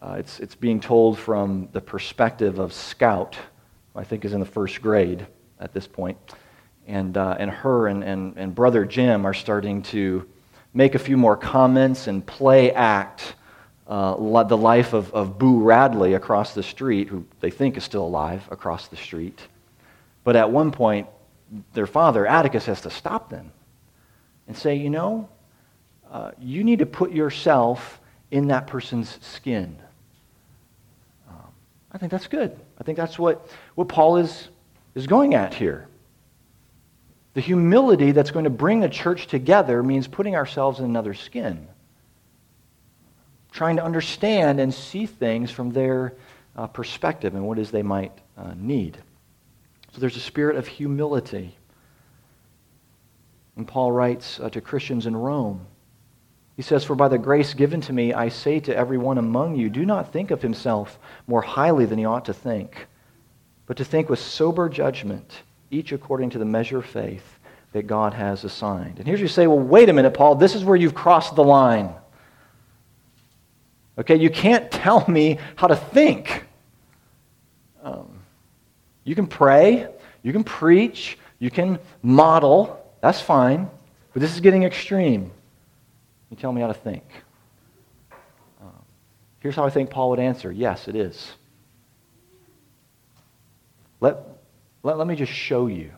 uh, 0.00 0.17
it's, 0.19 0.40
it's 0.40 0.55
being 0.55 0.81
told 0.81 1.19
from 1.19 1.69
the 1.73 1.83
perspective 1.83 2.59
of 2.59 2.73
Scout, 2.73 3.37
who 3.93 4.00
I 4.00 4.05
think 4.05 4.25
is 4.25 4.33
in 4.33 4.40
the 4.40 4.47
first 4.47 4.81
grade 4.81 5.26
at 5.61 5.75
this 5.75 5.87
point. 5.87 6.17
And, 6.87 7.14
uh, 7.14 7.37
and 7.38 7.50
her 7.50 7.88
and, 7.88 8.02
and, 8.02 8.38
and 8.38 8.55
brother 8.55 8.87
Jim 8.87 9.26
are 9.26 9.35
starting 9.35 9.83
to 9.83 10.26
make 10.75 10.95
a 10.95 10.99
few 10.99 11.17
more 11.17 11.37
comments 11.37 12.07
and 12.07 12.25
play 12.25 12.73
act 12.73 13.35
uh, 13.89 14.43
the 14.45 14.57
life 14.57 14.93
of, 14.93 15.13
of 15.15 15.39
Boo 15.39 15.61
Radley 15.63 16.15
across 16.15 16.55
the 16.55 16.63
street, 16.63 17.09
who 17.09 17.27
they 17.41 17.51
think 17.51 17.77
is 17.77 17.85
still 17.85 18.05
alive 18.05 18.47
across 18.51 18.89
the 18.89 18.97
street. 18.97 19.41
But 20.25 20.37
at 20.37 20.51
one 20.51 20.71
point, 20.71 21.09
their 21.73 21.87
father, 21.87 22.27
Atticus, 22.27 22.67
has 22.67 22.83
to 22.83 22.91
stop 22.91 23.31
them 23.31 23.51
and 24.47 24.57
say, 24.57 24.77
you 24.77 24.91
know, 24.91 25.29
uh, 26.11 26.33
you 26.39 26.65
need 26.65 26.81
to 26.81 26.87
put 26.87 27.13
yourself 27.13 28.01
in 28.31 28.49
that 28.49 28.67
person's 28.67 29.19
skin. 29.23 29.79
Um, 31.31 31.49
I 31.93 31.99
think 31.99 32.13
that's 32.13 32.27
good. 32.27 32.59
I 32.79 32.85
think 32.85 32.99
that's 32.99 33.19
what, 33.19 33.49
what 33.75 33.89
Paul 33.89 34.19
is, 34.19 34.49
is 34.95 35.07
going 35.07 35.35
at 35.35 35.55
here. 35.55 35.88
The 37.38 37.42
humility 37.42 38.11
that's 38.11 38.33
going 38.33 38.47
to 38.47 38.50
bring 38.50 38.80
the 38.80 38.88
church 38.88 39.28
together 39.28 39.80
means 39.80 40.09
putting 40.09 40.35
ourselves 40.35 40.80
in 40.80 40.85
another's 40.85 41.21
skin, 41.21 41.68
trying 43.52 43.76
to 43.76 43.85
understand 43.85 44.59
and 44.59 44.75
see 44.75 45.07
things 45.07 45.52
from 45.52 45.71
their 45.71 46.14
uh, 46.57 46.66
perspective 46.66 47.37
and 47.37 47.47
what 47.47 47.61
is 47.61 47.71
they 47.71 47.85
might 47.85 48.11
uh, 48.37 48.54
need. 48.57 48.99
So 49.92 50.00
there's 50.00 50.16
a 50.16 50.21
spirit 50.21 50.57
of 50.57 50.66
humility. 50.66 51.57
And 53.54 53.68
Paul 53.68 53.92
writes 53.92 54.40
uh, 54.40 54.50
to 54.50 54.61
Christians 54.61 55.07
in 55.07 55.14
Rome. 55.16 55.64
He 56.57 56.62
says, 56.62 56.83
For 56.83 56.97
by 56.97 57.07
the 57.07 57.18
grace 57.18 57.54
given 57.54 57.80
to 57.83 57.92
me, 57.92 58.12
I 58.12 58.30
say 58.30 58.59
to 58.59 58.76
everyone 58.76 59.16
among 59.16 59.54
you, 59.54 59.71
do 59.71 59.87
not 59.87 60.12
think 60.12 60.33
of 60.33 60.42
himself 60.42 60.99
more 61.28 61.42
highly 61.42 61.85
than 61.85 62.00
he 62.00 62.04
ought 62.04 62.25
to 62.25 62.35
think, 62.35 62.88
but 63.66 63.76
to 63.76 63.85
think 63.85 64.09
with 64.09 64.18
sober 64.18 64.68
judgment 64.68 65.42
each 65.71 65.93
according 65.93 66.31
to 66.31 66.39
the 66.39 66.45
measure 66.45 66.79
of 66.79 66.87
faith 66.87 67.39
that 67.73 67.87
God 67.87 68.15
has 68.15 68.45
assigned. 68.45 68.99
And 68.99 69.07
here's 69.07 69.21
you 69.21 69.29
say, 69.29 69.47
well, 69.47 69.59
wait 69.59 69.89
a 69.89 69.93
minute, 69.93 70.15
Paul, 70.15 70.35
this 70.35 70.55
is 70.55 70.65
where 70.65 70.77
you've 70.77 70.95
crossed 70.95 71.35
the 71.35 71.45
line. 71.45 71.93
Okay, 73.99 74.17
you 74.17 74.31
can't 74.31 74.71
tell 74.71 75.05
me 75.09 75.39
how 75.57 75.67
to 75.67 75.77
think. 75.77 76.47
Um, 77.83 78.21
you 79.05 79.15
can 79.15 79.27
pray, 79.27 79.89
you 80.23 80.33
can 80.33 80.45
preach, 80.45 81.19
you 81.39 81.51
can 81.51 81.79
model, 82.03 82.85
that's 83.01 83.21
fine, 83.21 83.71
but 84.13 84.21
this 84.21 84.35
is 84.35 84.41
getting 84.41 84.65
extreme. 84.65 85.31
You 86.31 86.37
tell 86.37 86.53
me 86.53 86.61
how 86.61 86.67
to 86.67 86.75
think. 86.75 87.05
Um, 88.61 88.83
here's 89.41 89.55
how 89.55 89.65
I 89.65 89.71
think 89.71 89.91
Paul 89.91 90.11
would 90.11 90.21
answer 90.21 90.51
yes, 90.53 90.89
it 90.89 90.97
is. 90.97 91.33
Let, 94.01 94.19
let, 94.83 94.99
let 94.99 95.07
me 95.07 95.17
just 95.17 95.33
show 95.33 95.67
you. 95.67 95.91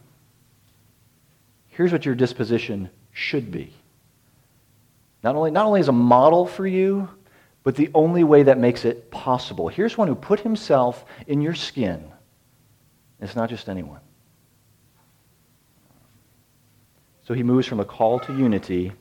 Here's 1.69 1.93
what 1.93 2.05
your 2.05 2.15
disposition 2.15 2.91
should 3.13 3.51
be. 3.51 3.73
Not 5.23 5.37
only, 5.37 5.51
not 5.51 5.67
only 5.67 5.81
as 5.81 5.89
a 5.89 5.93
model 5.93 6.47
for 6.47 6.67
you, 6.67 7.09
but 7.63 7.77
the 7.77 7.91
only 7.95 8.25
way 8.25 8.43
that 8.45 8.59
makes 8.59 8.85
it 8.85 9.11
possible. 9.11 9.69
Here's 9.69 9.99
one 9.99 10.09
who 10.09 10.15
put 10.15 10.41
himself 10.41 11.05
in 11.27 11.43
your 11.43 11.55
skin. 11.55 12.11
It's 13.21 13.37
not 13.37 13.51
just 13.51 13.69
anyone. 13.69 14.01
So 17.23 17.35
he 17.35 17.43
moves 17.43 17.67
from 17.67 17.81
a 17.81 17.85
call 17.85 18.19
to 18.21 18.37
unity 18.37 18.93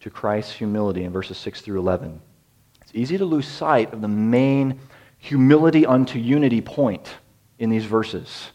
to 0.00 0.10
Christ's 0.10 0.52
humility 0.52 1.04
in 1.04 1.12
verses 1.12 1.38
6 1.38 1.60
through 1.60 1.78
11. 1.78 2.20
It's 2.82 2.90
easy 2.94 3.16
to 3.18 3.24
lose 3.24 3.46
sight 3.46 3.92
of 3.92 4.00
the 4.00 4.08
main 4.08 4.80
humility 5.18 5.86
unto 5.86 6.18
unity 6.18 6.60
point 6.60 7.14
in 7.58 7.70
these 7.70 7.84
verses. 7.84 8.50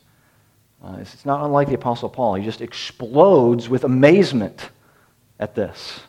Uh, 0.86 0.98
it's 1.00 1.26
not 1.26 1.44
unlike 1.44 1.68
the 1.68 1.74
Apostle 1.74 2.10
Paul. 2.10 2.36
He 2.36 2.46
just 2.46 2.62
explodes 2.62 3.68
with 3.68 3.86
amazement 3.86 4.70
at 5.40 5.56
this. 5.56 6.00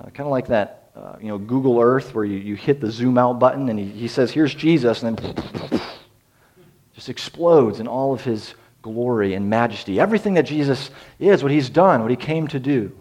Uh, 0.00 0.04
kind 0.04 0.20
of 0.20 0.28
like 0.28 0.46
that, 0.46 0.90
uh, 0.96 1.16
you 1.20 1.28
know, 1.28 1.36
Google 1.36 1.80
Earth 1.80 2.14
where 2.14 2.24
you, 2.24 2.38
you 2.38 2.54
hit 2.54 2.80
the 2.80 2.90
zoom 2.90 3.18
out 3.18 3.38
button 3.38 3.68
and 3.68 3.78
he, 3.78 3.84
he 3.84 4.08
says, 4.08 4.30
here's 4.30 4.54
Jesus, 4.54 5.02
and 5.02 5.18
then 5.18 5.80
just 6.94 7.10
explodes 7.10 7.78
in 7.78 7.86
all 7.86 8.14
of 8.14 8.24
his 8.24 8.54
glory 8.80 9.34
and 9.34 9.50
majesty. 9.50 10.00
Everything 10.00 10.34
that 10.34 10.46
Jesus 10.46 10.90
is, 11.18 11.42
what 11.42 11.52
he's 11.52 11.68
done, 11.68 12.00
what 12.00 12.10
he 12.10 12.16
came 12.16 12.48
to 12.48 12.58
do. 12.58 12.96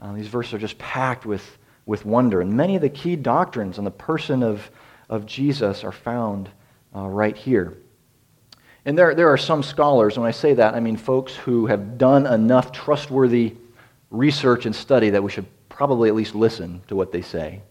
Uh, 0.00 0.12
these 0.12 0.26
verses 0.26 0.54
are 0.54 0.58
just 0.58 0.78
packed 0.78 1.24
with, 1.24 1.58
with 1.86 2.04
wonder. 2.04 2.40
And 2.40 2.54
many 2.54 2.74
of 2.74 2.82
the 2.82 2.88
key 2.88 3.14
doctrines 3.14 3.78
on 3.78 3.84
the 3.84 3.92
person 3.92 4.42
of, 4.42 4.68
of 5.08 5.24
Jesus 5.24 5.84
are 5.84 5.92
found 5.92 6.48
uh, 6.96 7.06
right 7.06 7.36
here. 7.36 7.76
And 8.84 8.98
there, 8.98 9.14
there 9.14 9.28
are 9.28 9.36
some 9.36 9.62
scholars, 9.62 10.18
when 10.18 10.26
I 10.26 10.32
say 10.32 10.54
that, 10.54 10.74
I 10.74 10.80
mean 10.80 10.96
folks 10.96 11.36
who 11.36 11.66
have 11.66 11.98
done 11.98 12.26
enough 12.26 12.72
trustworthy 12.72 13.54
research 14.10 14.66
and 14.66 14.74
study 14.74 15.10
that 15.10 15.22
we 15.22 15.30
should 15.30 15.46
probably 15.68 16.08
at 16.08 16.14
least 16.14 16.34
listen 16.34 16.82
to 16.88 16.96
what 16.96 17.12
they 17.12 17.22
say. 17.22 17.62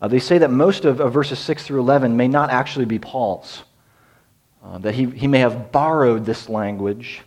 Uh, 0.00 0.08
they 0.08 0.18
say 0.18 0.38
that 0.38 0.50
most 0.50 0.84
of, 0.84 1.00
of, 1.00 1.12
verses 1.12 1.38
6 1.38 1.64
through 1.64 1.80
11 1.80 2.16
may 2.16 2.28
not 2.28 2.50
actually 2.50 2.84
be 2.86 2.98
Paul's, 2.98 3.64
uh, 4.64 4.78
that 4.78 4.94
he, 4.94 5.06
he 5.06 5.26
may 5.26 5.38
have 5.38 5.70
borrowed 5.72 6.24
this 6.24 6.48
language 6.48 7.22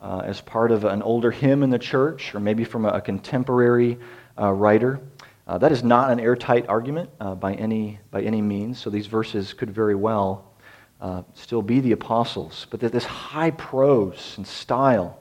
uh, 0.00 0.22
as 0.24 0.40
part 0.40 0.70
of 0.70 0.84
an 0.84 1.02
older 1.02 1.30
hymn 1.30 1.62
in 1.62 1.70
the 1.70 1.78
church, 1.78 2.34
or 2.34 2.40
maybe 2.40 2.64
from 2.64 2.84
a, 2.84 2.88
a 2.88 3.00
contemporary 3.00 3.98
uh, 4.38 4.52
writer. 4.52 5.00
Uh, 5.46 5.56
that 5.58 5.72
is 5.72 5.84
not 5.84 6.10
an 6.10 6.20
airtight 6.20 6.68
argument 6.68 7.08
uh, 7.20 7.34
by, 7.34 7.54
any, 7.54 7.98
by 8.10 8.22
any 8.22 8.42
means, 8.42 8.78
so 8.78 8.90
these 8.90 9.06
verses 9.06 9.52
could 9.52 9.70
very 9.70 9.94
well 9.94 10.52
uh, 11.00 11.22
still 11.34 11.62
be 11.62 11.80
the 11.80 11.92
apostles, 11.92 12.66
but 12.70 12.80
that 12.80 12.92
this 12.92 13.04
high 13.04 13.50
prose 13.50 14.34
and 14.36 14.46
style 14.46 15.18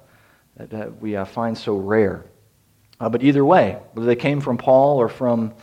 that, 0.58 0.70
that 0.70 1.01
we 1.01 1.15
uh, 1.15 1.25
find 1.25 1.58
so 1.58 1.75
rare. 1.75 2.25
Uh, 3.00 3.10
but 3.10 3.22
either 3.22 3.44
way, 3.44 3.77
whether 3.94 4.08
they 4.08 4.15
came 4.15 4.39
from 4.39 4.58
Paul 4.58 4.98
or 4.98 5.10
from 5.10 5.53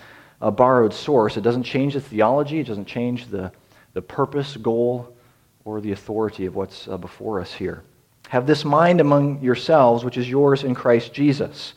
a 0.40 0.50
borrowed 0.50 0.92
source, 0.92 1.37
it 1.37 1.42
doesn't 1.42 1.63
change 1.63 1.95
the 1.95 2.00
theology, 2.00 2.60
it 2.60 2.67
doesn't 2.67 2.86
change 2.86 3.28
the, 3.28 3.50
the 3.95 4.02
purpose, 4.02 4.56
goal, 4.56 5.17
or 5.65 5.80
the 5.80 5.93
authority 5.93 6.45
of 6.45 6.54
what's 6.54 6.89
uh, 6.89 6.97
before 6.97 7.41
us 7.41 7.52
here. 7.54 7.82
Have 8.28 8.47
this 8.47 8.65
mind 8.65 9.00
among 9.00 9.41
yourselves, 9.41 10.04
which 10.04 10.17
is 10.17 10.28
yours 10.28 10.65
in 10.65 10.75
Christ 10.75 11.13
Jesus. 11.13 11.75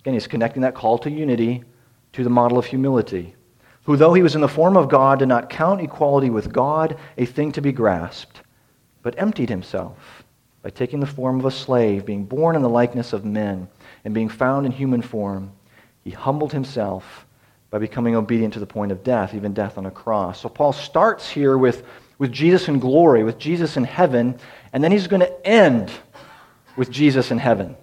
Again, 0.00 0.14
he's 0.14 0.26
connecting 0.26 0.62
that 0.62 0.74
call 0.74 0.98
to 0.98 1.10
unity 1.10 1.64
to 2.12 2.24
the 2.24 2.30
model 2.30 2.58
of 2.58 2.66
humility 2.66 3.34
who, 3.84 3.96
though 3.96 4.14
he 4.14 4.22
was 4.22 4.34
in 4.34 4.40
the 4.40 4.48
form 4.48 4.76
of 4.76 4.88
God, 4.88 5.18
did 5.18 5.28
not 5.28 5.50
count 5.50 5.80
equality 5.80 6.30
with 6.30 6.52
God 6.52 6.98
a 7.16 7.26
thing 7.26 7.52
to 7.52 7.62
be 7.62 7.72
grasped, 7.72 8.40
but 9.02 9.14
emptied 9.18 9.48
himself 9.48 10.24
by 10.62 10.70
taking 10.70 11.00
the 11.00 11.06
form 11.06 11.38
of 11.38 11.44
a 11.44 11.50
slave, 11.50 12.06
being 12.06 12.24
born 12.24 12.56
in 12.56 12.62
the 12.62 12.68
likeness 12.68 13.12
of 13.12 13.24
men, 13.24 13.68
and 14.04 14.14
being 14.14 14.30
found 14.30 14.64
in 14.64 14.72
human 14.72 15.02
form. 15.02 15.52
He 16.02 16.10
humbled 16.10 16.52
himself 16.52 17.26
by 17.70 17.78
becoming 17.78 18.16
obedient 18.16 18.54
to 18.54 18.60
the 18.60 18.66
point 18.66 18.90
of 18.92 19.04
death, 19.04 19.34
even 19.34 19.52
death 19.52 19.76
on 19.76 19.84
a 19.84 19.90
cross. 19.90 20.40
So 20.40 20.48
Paul 20.48 20.72
starts 20.72 21.28
here 21.28 21.58
with, 21.58 21.84
with 22.18 22.32
Jesus 22.32 22.68
in 22.68 22.78
glory, 22.78 23.24
with 23.24 23.38
Jesus 23.38 23.76
in 23.76 23.84
heaven, 23.84 24.38
and 24.72 24.82
then 24.82 24.92
he's 24.92 25.06
going 25.06 25.20
to 25.20 25.46
end 25.46 25.90
with 26.76 26.90
Jesus 26.90 27.30
in 27.30 27.38
heaven. 27.38 27.76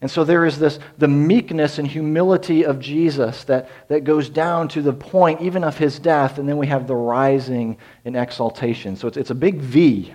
And 0.00 0.10
so 0.10 0.24
there 0.24 0.44
is 0.44 0.58
this 0.58 0.78
the 0.98 1.08
meekness 1.08 1.78
and 1.78 1.88
humility 1.88 2.64
of 2.64 2.78
Jesus 2.78 3.44
that, 3.44 3.70
that 3.88 4.04
goes 4.04 4.28
down 4.28 4.68
to 4.68 4.82
the 4.82 4.92
point 4.92 5.40
even 5.40 5.64
of 5.64 5.78
his 5.78 5.98
death, 5.98 6.38
and 6.38 6.48
then 6.48 6.58
we 6.58 6.66
have 6.66 6.86
the 6.86 6.94
rising 6.94 7.78
in 8.04 8.14
exaltation. 8.14 8.96
So 8.96 9.08
it's, 9.08 9.16
it's 9.16 9.30
a 9.30 9.34
big 9.34 9.56
V 9.56 10.14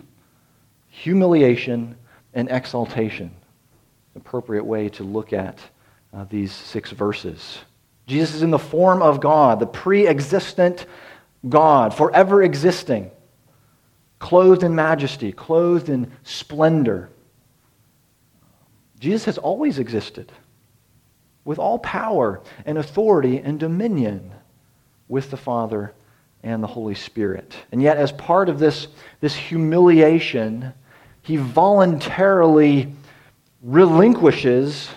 humiliation 0.92 1.96
and 2.34 2.50
exaltation. 2.52 3.32
Appropriate 4.16 4.66
way 4.66 4.90
to 4.90 5.04
look 5.04 5.34
at 5.34 5.58
uh, 6.14 6.26
these 6.30 6.52
six 6.52 6.92
verses. 6.92 7.60
Jesus 8.08 8.36
is 8.36 8.42
in 8.44 8.52
the 8.52 8.60
form 8.60 9.02
of 9.02 9.22
God, 9.22 9.60
the 9.60 9.66
pre 9.66 10.06
existent 10.06 10.86
God, 11.48 11.94
forever 11.94 12.44
existing, 12.44 13.10
clothed 14.20 14.64
in 14.64 14.76
majesty, 14.76 15.32
clothed 15.32 15.90
in 15.90 16.12
splendor. 16.24 17.10
Jesus 19.02 19.26
has 19.26 19.40
always 19.40 19.80
existed 19.80 20.32
with 21.44 21.58
all 21.58 21.80
power 21.80 22.40
and 22.68 22.78
authority 22.78 23.40
and 23.40 23.60
dominion 23.60 24.32
with 25.08 25.32
the 25.32 25.38
Father 25.38 25.92
and 26.44 26.62
the 26.62 26.68
Holy 26.68 26.94
Spirit. 26.94 27.56
And 27.72 27.82
yet, 27.82 27.98
as 27.98 28.12
part 28.12 28.48
of 28.48 28.60
this, 28.60 28.88
this 29.20 29.36
humiliation, 29.36 30.72
he 31.24 31.36
voluntarily 31.38 32.94
relinquishes 33.64 34.90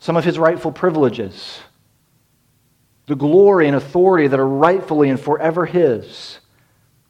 some 0.00 0.16
of 0.16 0.24
his 0.24 0.36
rightful 0.36 0.72
privileges, 0.72 1.60
the 3.06 3.14
glory 3.14 3.68
and 3.68 3.76
authority 3.76 4.26
that 4.26 4.40
are 4.40 4.48
rightfully 4.48 5.08
and 5.08 5.20
forever 5.20 5.66
his. 5.66 6.40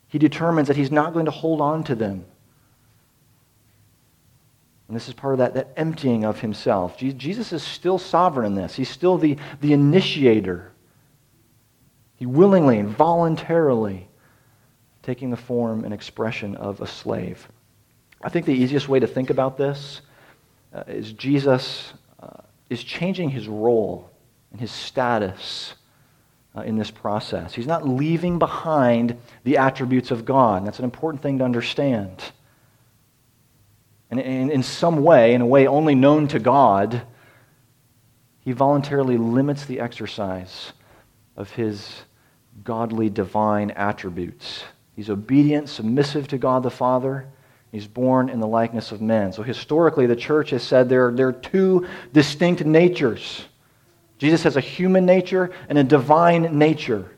He 0.08 0.18
determines 0.18 0.68
that 0.68 0.76
he's 0.76 0.92
not 0.92 1.14
going 1.14 1.24
to 1.24 1.30
hold 1.30 1.62
on 1.62 1.82
to 1.84 1.94
them 1.94 2.26
and 4.88 4.96
this 4.96 5.08
is 5.08 5.14
part 5.14 5.34
of 5.34 5.38
that, 5.38 5.54
that 5.54 5.72
emptying 5.76 6.24
of 6.24 6.40
himself. 6.40 6.98
Jesus 6.98 7.52
is 7.52 7.62
still 7.62 7.98
sovereign 7.98 8.46
in 8.46 8.54
this. 8.54 8.74
He's 8.74 8.90
still 8.90 9.16
the, 9.16 9.38
the 9.60 9.72
initiator. 9.72 10.72
He 12.16 12.26
willingly 12.26 12.78
and 12.78 12.90
voluntarily 12.90 14.08
taking 15.02 15.30
the 15.30 15.36
form 15.36 15.84
and 15.84 15.94
expression 15.94 16.54
of 16.56 16.80
a 16.80 16.86
slave. 16.86 17.48
I 18.22 18.28
think 18.28 18.46
the 18.46 18.54
easiest 18.54 18.88
way 18.88 19.00
to 19.00 19.06
think 19.06 19.30
about 19.30 19.56
this 19.56 20.00
uh, 20.72 20.84
is 20.86 21.12
Jesus 21.12 21.92
uh, 22.22 22.42
is 22.68 22.82
changing 22.82 23.30
his 23.30 23.48
role 23.48 24.10
and 24.50 24.60
his 24.60 24.70
status 24.70 25.74
uh, 26.56 26.62
in 26.62 26.76
this 26.76 26.90
process. 26.90 27.54
He's 27.54 27.66
not 27.66 27.86
leaving 27.86 28.38
behind 28.38 29.18
the 29.44 29.58
attributes 29.58 30.10
of 30.10 30.24
God. 30.24 30.66
That's 30.66 30.78
an 30.78 30.84
important 30.84 31.22
thing 31.22 31.38
to 31.38 31.44
understand. 31.44 32.22
And 34.18 34.50
in, 34.50 34.62
some 34.62 35.02
way, 35.02 35.34
in 35.34 35.40
a 35.40 35.46
way 35.46 35.66
only 35.66 35.94
known 35.94 36.28
to 36.28 36.38
God, 36.38 37.02
he 38.40 38.52
voluntarily 38.52 39.16
limits 39.16 39.64
the 39.66 39.80
exercise 39.80 40.72
of 41.36 41.50
his 41.50 42.02
godly 42.62 43.10
divine 43.10 43.70
attributes. 43.72 44.64
He's 44.94 45.10
obedient, 45.10 45.68
submissive 45.68 46.28
to 46.28 46.38
God 46.38 46.62
the 46.62 46.70
Father. 46.70 47.26
He's 47.72 47.86
born 47.86 48.28
in 48.28 48.38
the 48.38 48.46
likeness 48.46 48.92
of 48.92 49.00
men. 49.00 49.32
So 49.32 49.42
historically, 49.42 50.06
the 50.06 50.14
church 50.14 50.50
has 50.50 50.62
said 50.62 50.88
there, 50.88 51.10
there 51.10 51.28
are 51.28 51.32
two 51.32 51.88
distinct 52.12 52.64
natures. 52.64 53.44
Jesus 54.18 54.44
has 54.44 54.56
a 54.56 54.60
human 54.60 55.04
nature 55.04 55.50
and 55.68 55.76
a 55.76 55.82
divine 55.82 56.56
nature, 56.56 57.10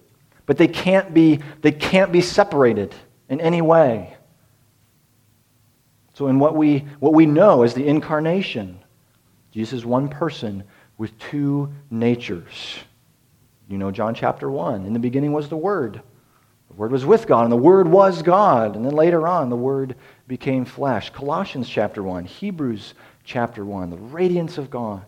but 0.47 0.57
they 0.57 0.69
can't 0.69 1.13
be, 1.13 1.41
they 1.61 1.73
can't 1.73 2.11
be 2.11 2.23
separated 2.23 2.95
in 3.29 3.41
any 3.41 3.61
way. 3.61 4.16
So, 6.17 6.29
in 6.29 6.39
what 6.39 6.57
we, 6.57 6.79
what 6.99 7.13
we 7.13 7.27
know 7.27 7.63
as 7.63 7.75
the 7.75 7.87
incarnation, 7.87 8.79
Jesus 9.53 9.81
is 9.81 9.85
one 9.85 10.09
person 10.09 10.65
with 10.97 11.19
two 11.19 11.71
natures. 11.91 12.79
You 13.69 13.77
know 13.77 13.91
John 13.91 14.15
chapter 14.15 14.51
1. 14.51 14.87
In 14.87 14.95
the 14.95 14.99
beginning 14.99 15.35
was 15.35 15.51
the 15.51 15.59
Word. 15.59 16.01
The 16.71 16.75
Word 16.75 16.91
was 16.91 17.05
with 17.05 17.27
God, 17.27 17.43
and 17.43 17.53
the 17.53 17.57
Word 17.57 17.87
was 17.87 18.23
God. 18.23 18.77
And 18.77 18.85
then 18.87 18.95
later 18.95 19.29
on, 19.29 19.51
the 19.51 19.57
Word 19.57 19.95
became 20.27 20.65
flesh. 20.65 21.11
Colossians 21.11 21.69
chapter 21.69 22.03
1, 22.03 22.25
Hebrews 22.25 22.95
chapter 23.23 23.63
1, 23.63 23.91
the 23.91 23.99
radiance 23.99 24.57
of 24.57 24.71
God 24.71 25.05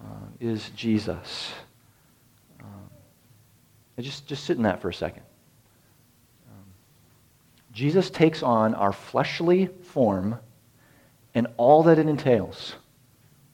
uh, 0.00 0.26
is 0.38 0.70
Jesus. 0.76 1.50
Um, 2.60 2.88
just, 3.98 4.28
just 4.28 4.44
sit 4.44 4.56
in 4.56 4.62
that 4.62 4.80
for 4.80 4.90
a 4.90 4.94
second. 4.94 5.24
Jesus 7.72 8.10
takes 8.10 8.42
on 8.42 8.74
our 8.74 8.92
fleshly 8.92 9.66
form 9.66 10.38
and 11.34 11.46
all 11.56 11.82
that 11.84 11.98
it 11.98 12.06
entails 12.06 12.74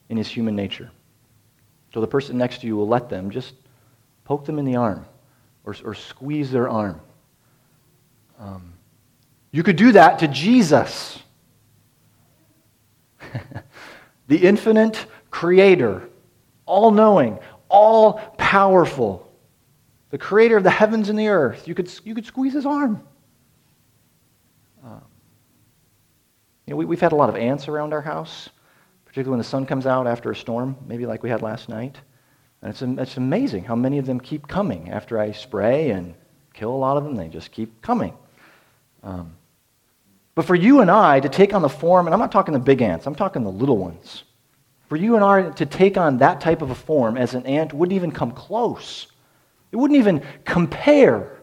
in 0.09 0.17
his 0.17 0.29
human 0.29 0.57
nature. 0.57 0.91
So 1.95 2.01
the 2.01 2.07
person 2.07 2.37
next 2.37 2.61
to 2.61 2.67
you 2.67 2.77
will 2.77 2.89
let 2.89 3.09
them 3.09 3.31
just 3.31 3.55
poke 4.25 4.45
them 4.45 4.59
in 4.59 4.65
the 4.65 4.77
arm 4.77 5.07
or, 5.65 5.75
or 5.85 5.95
squeeze 5.95 6.51
their 6.51 6.69
arm. 6.69 7.01
Um, 8.39 8.73
you 9.51 9.63
could 9.63 9.77
do 9.77 9.93
that 9.93 10.19
to 10.19 10.29
Jesus, 10.29 11.23
the 14.29 14.37
infinite 14.37 15.07
creator, 15.31 16.09
all 16.67 16.91
knowing, 16.91 17.39
all 17.69 18.15
powerful, 18.37 19.31
the 20.11 20.19
creator 20.19 20.57
of 20.57 20.65
the 20.65 20.71
heavens 20.71 21.09
and 21.09 21.19
the 21.19 21.29
earth. 21.29 21.67
You 21.67 21.75
could, 21.75 21.91
you 22.05 22.15
could 22.15 22.27
squeeze 22.27 22.53
his 22.53 22.67
arm. 22.67 23.03
Uh, 24.85 25.01
you 26.67 26.73
know, 26.73 26.77
we, 26.77 26.85
we've 26.85 27.01
had 27.01 27.12
a 27.12 27.17
lot 27.17 27.29
of 27.29 27.37
ants 27.37 27.69
around 27.69 27.93
our 27.93 28.03
house, 28.03 28.49
particularly 29.05 29.31
when 29.31 29.38
the 29.38 29.45
sun 29.45 29.67
comes 29.67 29.87
out 29.87 30.07
after 30.07 30.31
a 30.31 30.37
storm, 30.37 30.77
maybe 30.87 31.07
like 31.07 31.23
we 31.23 31.31
had 31.31 31.43
last 31.43 31.69
night. 31.69 31.97
And 32.62 32.71
it's, 32.71 32.83
it's 32.83 33.17
amazing 33.17 33.64
how 33.64 33.77
many 33.77 33.99
of 33.99 34.07
them 34.07 34.21
keep 34.21 34.49
coming 34.49 34.91
after 34.91 35.19
I 35.19 35.33
spray 35.33 35.91
and 35.91 36.14
kill 36.53 36.71
a 36.71 36.77
lot 36.77 36.97
of 36.97 37.05
them. 37.05 37.14
They 37.14 37.29
just 37.29 37.53
keep 37.53 37.81
coming. 37.83 38.14
Um, 39.03 39.35
but 40.35 40.45
for 40.45 40.55
you 40.55 40.81
and 40.81 40.91
I 40.91 41.21
to 41.21 41.29
take 41.29 41.55
on 41.55 41.62
the 41.62 41.69
form, 41.69 42.07
and 42.07 42.14
I'm 42.14 42.21
not 42.21 42.33
talking 42.33 42.53
the 42.53 42.61
big 42.61 42.83
ants, 42.83 43.07
I'm 43.07 43.14
talking 43.14 43.43
the 43.43 43.51
little 43.51 43.79
ones. 43.79 44.25
For 44.88 44.97
you 44.97 45.17
and 45.17 45.25
I 45.25 45.51
to 45.51 45.67
take 45.67 45.97
on 45.97 46.19
that 46.19 46.41
type 46.41 46.62
of 46.62 46.71
a 46.71 46.75
form 46.75 47.17
as 47.17 47.35
an 47.35 47.45
ant 47.47 47.73
wouldn't 47.73 47.95
even 47.95 48.11
come 48.11 48.33
close. 48.33 49.07
It 49.71 49.77
wouldn't 49.77 49.99
even 49.99 50.23
compare 50.45 51.38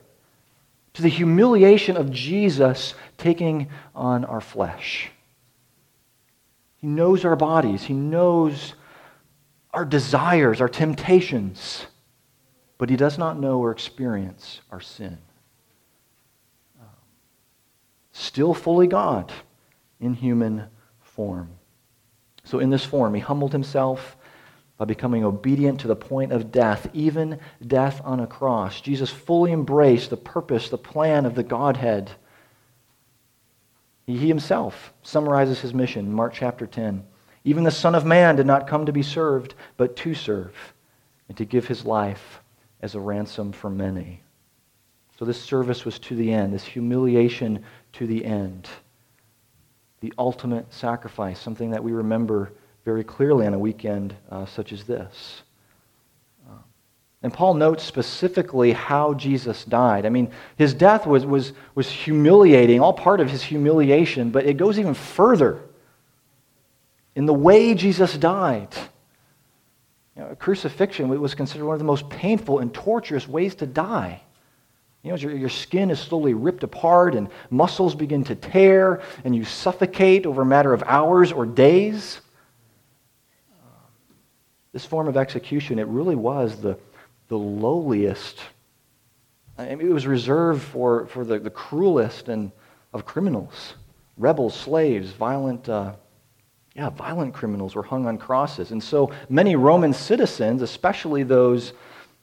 to 0.95 1.01
the 1.01 1.09
humiliation 1.09 1.97
of 1.97 2.09
Jesus 2.09 2.95
taking 3.17 3.67
on 3.93 4.23
our 4.25 4.41
flesh. 4.41 5.11
He 6.77 6.87
knows 6.87 7.25
our 7.25 7.35
bodies, 7.35 7.83
He 7.83 7.93
knows 7.93 8.73
our 9.73 9.85
desires, 9.85 10.61
our 10.61 10.69
temptations, 10.69 11.85
but 12.77 12.89
He 12.89 12.95
does 12.95 13.17
not 13.17 13.39
know 13.39 13.59
or 13.59 13.71
experience 13.71 14.61
our 14.71 14.81
sin. 14.81 15.17
Still 18.13 18.53
fully 18.53 18.87
God 18.87 19.33
in 19.99 20.13
human 20.13 20.67
form. 21.01 21.49
So, 22.45 22.59
in 22.59 22.69
this 22.69 22.85
form, 22.85 23.13
He 23.13 23.19
humbled 23.19 23.51
Himself 23.51 24.15
by 24.77 24.85
becoming 24.85 25.23
obedient 25.23 25.79
to 25.79 25.87
the 25.87 25.95
point 25.95 26.31
of 26.31 26.51
death, 26.51 26.89
even 26.93 27.39
death 27.65 28.01
on 28.03 28.19
a 28.19 28.27
cross. 28.27 28.81
Jesus 28.81 29.09
fully 29.09 29.51
embraced 29.51 30.09
the 30.09 30.17
purpose, 30.17 30.69
the 30.69 30.77
plan 30.77 31.25
of 31.25 31.35
the 31.35 31.43
Godhead. 31.43 32.11
He 34.05 34.27
himself 34.27 34.93
summarizes 35.01 35.61
his 35.61 35.73
mission 35.73 36.05
in 36.05 36.13
Mark 36.13 36.33
chapter 36.33 36.67
10. 36.67 37.03
Even 37.45 37.63
the 37.63 37.71
Son 37.71 37.95
of 37.95 38.05
Man 38.05 38.35
did 38.35 38.45
not 38.45 38.67
come 38.67 38.85
to 38.85 38.91
be 38.91 39.03
served, 39.03 39.53
but 39.77 39.95
to 39.97 40.13
serve, 40.13 40.73
and 41.29 41.37
to 41.37 41.45
give 41.45 41.67
his 41.67 41.85
life 41.85 42.41
as 42.81 42.95
a 42.95 42.99
ransom 42.99 43.51
for 43.51 43.69
many. 43.69 44.21
So 45.17 45.23
this 45.23 45.41
service 45.41 45.85
was 45.85 45.97
to 45.99 46.15
the 46.15 46.33
end, 46.33 46.53
this 46.53 46.65
humiliation 46.65 47.63
to 47.93 48.05
the 48.05 48.25
end. 48.25 48.67
The 50.01 50.13
ultimate 50.17 50.73
sacrifice, 50.73 51.39
something 51.39 51.71
that 51.71 51.83
we 51.83 51.93
remember 51.93 52.51
very 52.85 53.03
clearly 53.03 53.45
on 53.45 53.53
a 53.53 53.59
weekend 53.59 54.15
uh, 54.31 54.45
such 54.45 54.71
as 54.71 54.85
this. 54.85 55.41
And 57.25 57.33
Paul 57.33 57.55
notes 57.55 57.83
specifically 57.83 58.71
how 58.71 59.15
Jesus 59.15 59.65
died. 59.65 60.05
I 60.05 60.09
mean, 60.09 60.29
his 60.57 60.75
death 60.75 61.07
was, 61.07 61.25
was, 61.25 61.53
was 61.73 61.89
humiliating, 61.89 62.79
all 62.79 62.93
part 62.93 63.19
of 63.19 63.31
his 63.31 63.41
humiliation, 63.41 64.29
but 64.29 64.45
it 64.45 64.57
goes 64.57 64.77
even 64.77 64.93
further 64.93 65.59
in 67.15 67.25
the 67.25 67.33
way 67.33 67.73
Jesus 67.73 68.15
died. 68.15 68.67
You 70.15 70.21
know, 70.21 70.35
crucifixion 70.35 71.09
was 71.19 71.33
considered 71.33 71.65
one 71.65 71.73
of 71.73 71.79
the 71.79 71.85
most 71.85 72.07
painful 72.11 72.59
and 72.59 72.71
torturous 72.71 73.27
ways 73.27 73.55
to 73.55 73.65
die. 73.65 74.21
You 75.01 75.09
know, 75.09 75.17
your, 75.17 75.35
your 75.35 75.49
skin 75.49 75.89
is 75.89 75.99
slowly 75.99 76.35
ripped 76.35 76.63
apart 76.63 77.15
and 77.15 77.29
muscles 77.49 77.95
begin 77.95 78.23
to 78.25 78.35
tear 78.35 79.01
and 79.23 79.35
you 79.35 79.45
suffocate 79.45 80.27
over 80.27 80.43
a 80.43 80.45
matter 80.45 80.73
of 80.73 80.83
hours 80.83 81.31
or 81.31 81.47
days. 81.47 82.21
This 84.75 84.83
form 84.83 85.07
of 85.07 85.15
execution, 85.15 85.79
it 85.79 85.87
really 85.87 86.17
was 86.17 86.57
the, 86.57 86.77
the 87.29 87.37
lowliest. 87.37 88.41
I 89.57 89.73
mean, 89.73 89.87
it 89.87 89.93
was 89.93 90.05
reserved 90.05 90.63
for, 90.63 91.05
for 91.05 91.23
the, 91.23 91.39
the 91.39 91.49
cruelest 91.49 92.27
and 92.27 92.51
of 92.91 93.05
criminals, 93.05 93.75
rebels, 94.17 94.53
slaves, 94.53 95.11
violent 95.11 95.69
uh, 95.69 95.93
yeah, 96.75 96.89
violent 96.89 97.33
criminals 97.33 97.73
were 97.73 97.83
hung 97.83 98.05
on 98.05 98.17
crosses. 98.17 98.71
And 98.71 98.83
so 98.83 99.13
many 99.29 99.55
Roman 99.55 99.93
citizens, 99.93 100.61
especially 100.61 101.23
those 101.23 101.71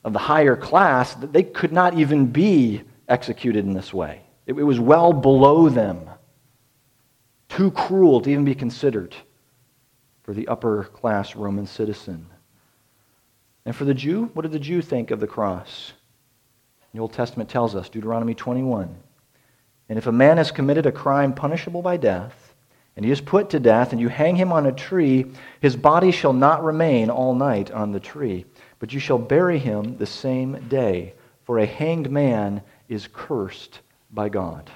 of 0.04 0.12
the 0.12 0.18
higher 0.18 0.54
class, 0.54 1.14
they 1.14 1.44
could 1.44 1.72
not 1.72 1.94
even 1.94 2.26
be 2.26 2.82
executed 3.08 3.64
in 3.64 3.72
this 3.72 3.94
way. 3.94 4.20
It, 4.44 4.52
it 4.58 4.64
was 4.64 4.78
well 4.78 5.14
below 5.14 5.70
them. 5.70 6.10
Too 7.48 7.70
cruel 7.70 8.20
to 8.20 8.30
even 8.30 8.44
be 8.44 8.54
considered 8.54 9.16
for 10.22 10.34
the 10.34 10.46
upper 10.48 10.84
class 10.84 11.34
Roman 11.34 11.66
citizen. 11.66 12.26
And 13.64 13.74
for 13.76 13.84
the 13.84 13.94
Jew, 13.94 14.30
what 14.34 14.42
did 14.42 14.52
the 14.52 14.58
Jew 14.58 14.82
think 14.82 15.10
of 15.10 15.20
the 15.20 15.26
cross? 15.26 15.92
The 16.92 17.00
Old 17.00 17.12
Testament 17.12 17.48
tells 17.48 17.74
us, 17.74 17.88
Deuteronomy 17.88 18.34
21. 18.34 18.94
And 19.88 19.98
if 19.98 20.06
a 20.06 20.12
man 20.12 20.36
has 20.36 20.50
committed 20.50 20.86
a 20.86 20.92
crime 20.92 21.32
punishable 21.32 21.82
by 21.82 21.96
death, 21.96 22.54
and 22.96 23.04
he 23.04 23.10
is 23.10 23.20
put 23.20 23.50
to 23.50 23.60
death, 23.60 23.92
and 23.92 24.00
you 24.00 24.08
hang 24.08 24.36
him 24.36 24.52
on 24.52 24.66
a 24.66 24.72
tree, 24.72 25.32
his 25.60 25.76
body 25.76 26.10
shall 26.10 26.32
not 26.32 26.64
remain 26.64 27.08
all 27.08 27.34
night 27.34 27.70
on 27.70 27.92
the 27.92 28.00
tree, 28.00 28.44
but 28.78 28.92
you 28.92 29.00
shall 29.00 29.18
bury 29.18 29.58
him 29.58 29.96
the 29.96 30.06
same 30.06 30.68
day, 30.68 31.14
for 31.44 31.58
a 31.58 31.66
hanged 31.66 32.10
man 32.10 32.62
is 32.88 33.08
cursed 33.12 33.80
by 34.10 34.28
God. 34.28 34.70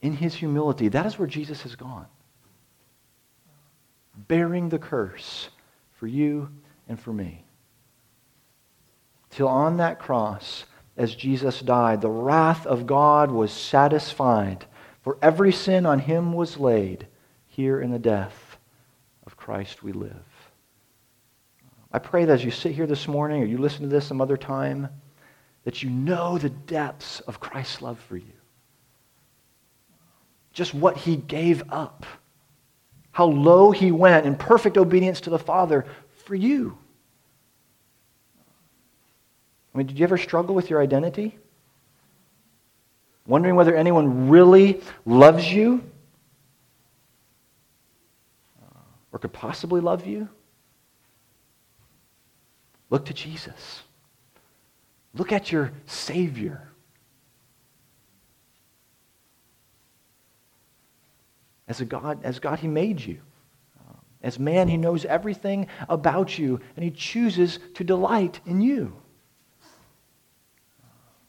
In 0.00 0.12
his 0.12 0.34
humility, 0.34 0.88
that 0.88 1.06
is 1.06 1.18
where 1.18 1.28
Jesus 1.28 1.62
has 1.62 1.74
gone. 1.74 2.06
Bearing 4.28 4.68
the 4.68 4.78
curse 4.78 5.48
for 5.98 6.06
you 6.06 6.48
and 6.88 6.98
for 6.98 7.12
me. 7.12 7.44
Till 9.30 9.48
on 9.48 9.76
that 9.76 9.98
cross, 9.98 10.64
as 10.96 11.14
Jesus 11.14 11.60
died, 11.60 12.00
the 12.00 12.08
wrath 12.08 12.66
of 12.66 12.86
God 12.86 13.30
was 13.30 13.52
satisfied 13.52 14.66
for 15.02 15.16
every 15.22 15.52
sin 15.52 15.86
on 15.86 16.00
him 16.00 16.32
was 16.32 16.58
laid. 16.58 17.06
Here 17.46 17.80
in 17.80 17.90
the 17.90 17.98
death 17.98 18.58
of 19.26 19.36
Christ 19.36 19.82
we 19.82 19.92
live. 19.92 20.12
I 21.90 21.98
pray 21.98 22.24
that 22.24 22.32
as 22.34 22.44
you 22.44 22.50
sit 22.50 22.72
here 22.72 22.86
this 22.86 23.08
morning 23.08 23.42
or 23.42 23.46
you 23.46 23.58
listen 23.58 23.82
to 23.82 23.88
this 23.88 24.06
some 24.06 24.20
other 24.20 24.36
time, 24.36 24.88
that 25.64 25.82
you 25.82 25.90
know 25.90 26.36
the 26.36 26.50
depths 26.50 27.20
of 27.20 27.40
Christ's 27.40 27.80
love 27.80 27.98
for 28.00 28.16
you. 28.16 28.32
Just 30.52 30.74
what 30.74 30.96
he 30.96 31.16
gave 31.16 31.62
up. 31.70 32.04
How 33.10 33.24
low 33.24 33.70
he 33.70 33.90
went 33.90 34.26
in 34.26 34.36
perfect 34.36 34.76
obedience 34.76 35.22
to 35.22 35.30
the 35.30 35.38
Father 35.38 35.86
for 36.28 36.36
you. 36.36 36.78
I 39.74 39.78
mean, 39.78 39.88
did 39.88 39.98
you 39.98 40.04
ever 40.04 40.16
struggle 40.16 40.54
with 40.54 40.70
your 40.70 40.80
identity? 40.80 41.38
wondering 43.28 43.54
whether 43.54 43.76
anyone 43.76 44.30
really 44.30 44.80
loves 45.04 45.52
you 45.52 45.84
uh, 48.62 48.80
or 49.12 49.18
could 49.20 49.32
possibly 49.32 49.80
love 49.80 50.06
you, 50.06 50.28
look 52.90 53.04
to 53.04 53.14
Jesus. 53.14 53.82
Look 55.14 55.30
at 55.30 55.52
your 55.52 55.72
Savior. 55.86 56.66
As 61.68 61.82
a 61.82 61.84
God, 61.84 62.24
as 62.24 62.38
God, 62.38 62.58
He 62.60 62.66
made 62.66 62.98
you. 62.98 63.20
As 64.22 64.38
man, 64.38 64.68
He 64.68 64.76
knows 64.76 65.04
everything 65.04 65.66
about 65.88 66.38
you, 66.38 66.60
and 66.76 66.84
He 66.84 66.90
chooses 66.90 67.58
to 67.74 67.84
delight 67.84 68.40
in 68.46 68.60
you. 68.60 68.96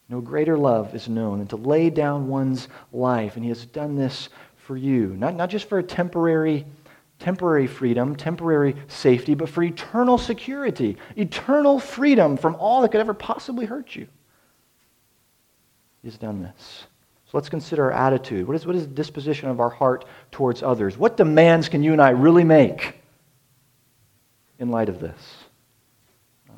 No 0.09 0.21
greater 0.21 0.57
love 0.57 0.95
is 0.95 1.07
known 1.07 1.37
than 1.37 1.47
to 1.49 1.55
lay 1.55 1.91
down 1.91 2.27
one's 2.27 2.67
life. 2.91 3.35
And 3.35 3.43
he 3.45 3.49
has 3.49 3.65
done 3.67 3.95
this 3.95 4.29
for 4.57 4.75
you. 4.75 5.15
Not, 5.15 5.35
not 5.35 5.51
just 5.51 5.69
for 5.69 5.77
a 5.77 5.83
temporary, 5.83 6.65
temporary 7.19 7.67
freedom, 7.67 8.15
temporary 8.15 8.75
safety, 8.87 9.35
but 9.35 9.49
for 9.49 9.61
eternal 9.61 10.17
security, 10.17 10.97
eternal 11.15 11.79
freedom 11.79 12.37
from 12.37 12.55
all 12.55 12.81
that 12.81 12.89
could 12.91 13.01
ever 13.01 13.13
possibly 13.13 13.67
hurt 13.67 13.95
you. 13.95 14.07
He 16.01 16.07
has 16.07 16.17
done 16.17 16.41
this. 16.41 16.85
So 17.31 17.37
let's 17.37 17.49
consider 17.49 17.85
our 17.85 17.91
attitude. 17.91 18.47
What 18.47 18.55
is, 18.55 18.65
what 18.65 18.75
is 18.75 18.87
the 18.87 18.93
disposition 18.93 19.49
of 19.49 19.59
our 19.59 19.69
heart 19.69 20.05
towards 20.31 20.63
others? 20.63 20.97
What 20.97 21.15
demands 21.15 21.69
can 21.69 21.83
you 21.83 21.91
and 21.91 22.01
I 22.01 22.09
really 22.09 22.43
make 22.43 22.95
in 24.57 24.69
light 24.69 24.89
of 24.89 24.99
this? 24.99 25.19
Um, 26.49 26.55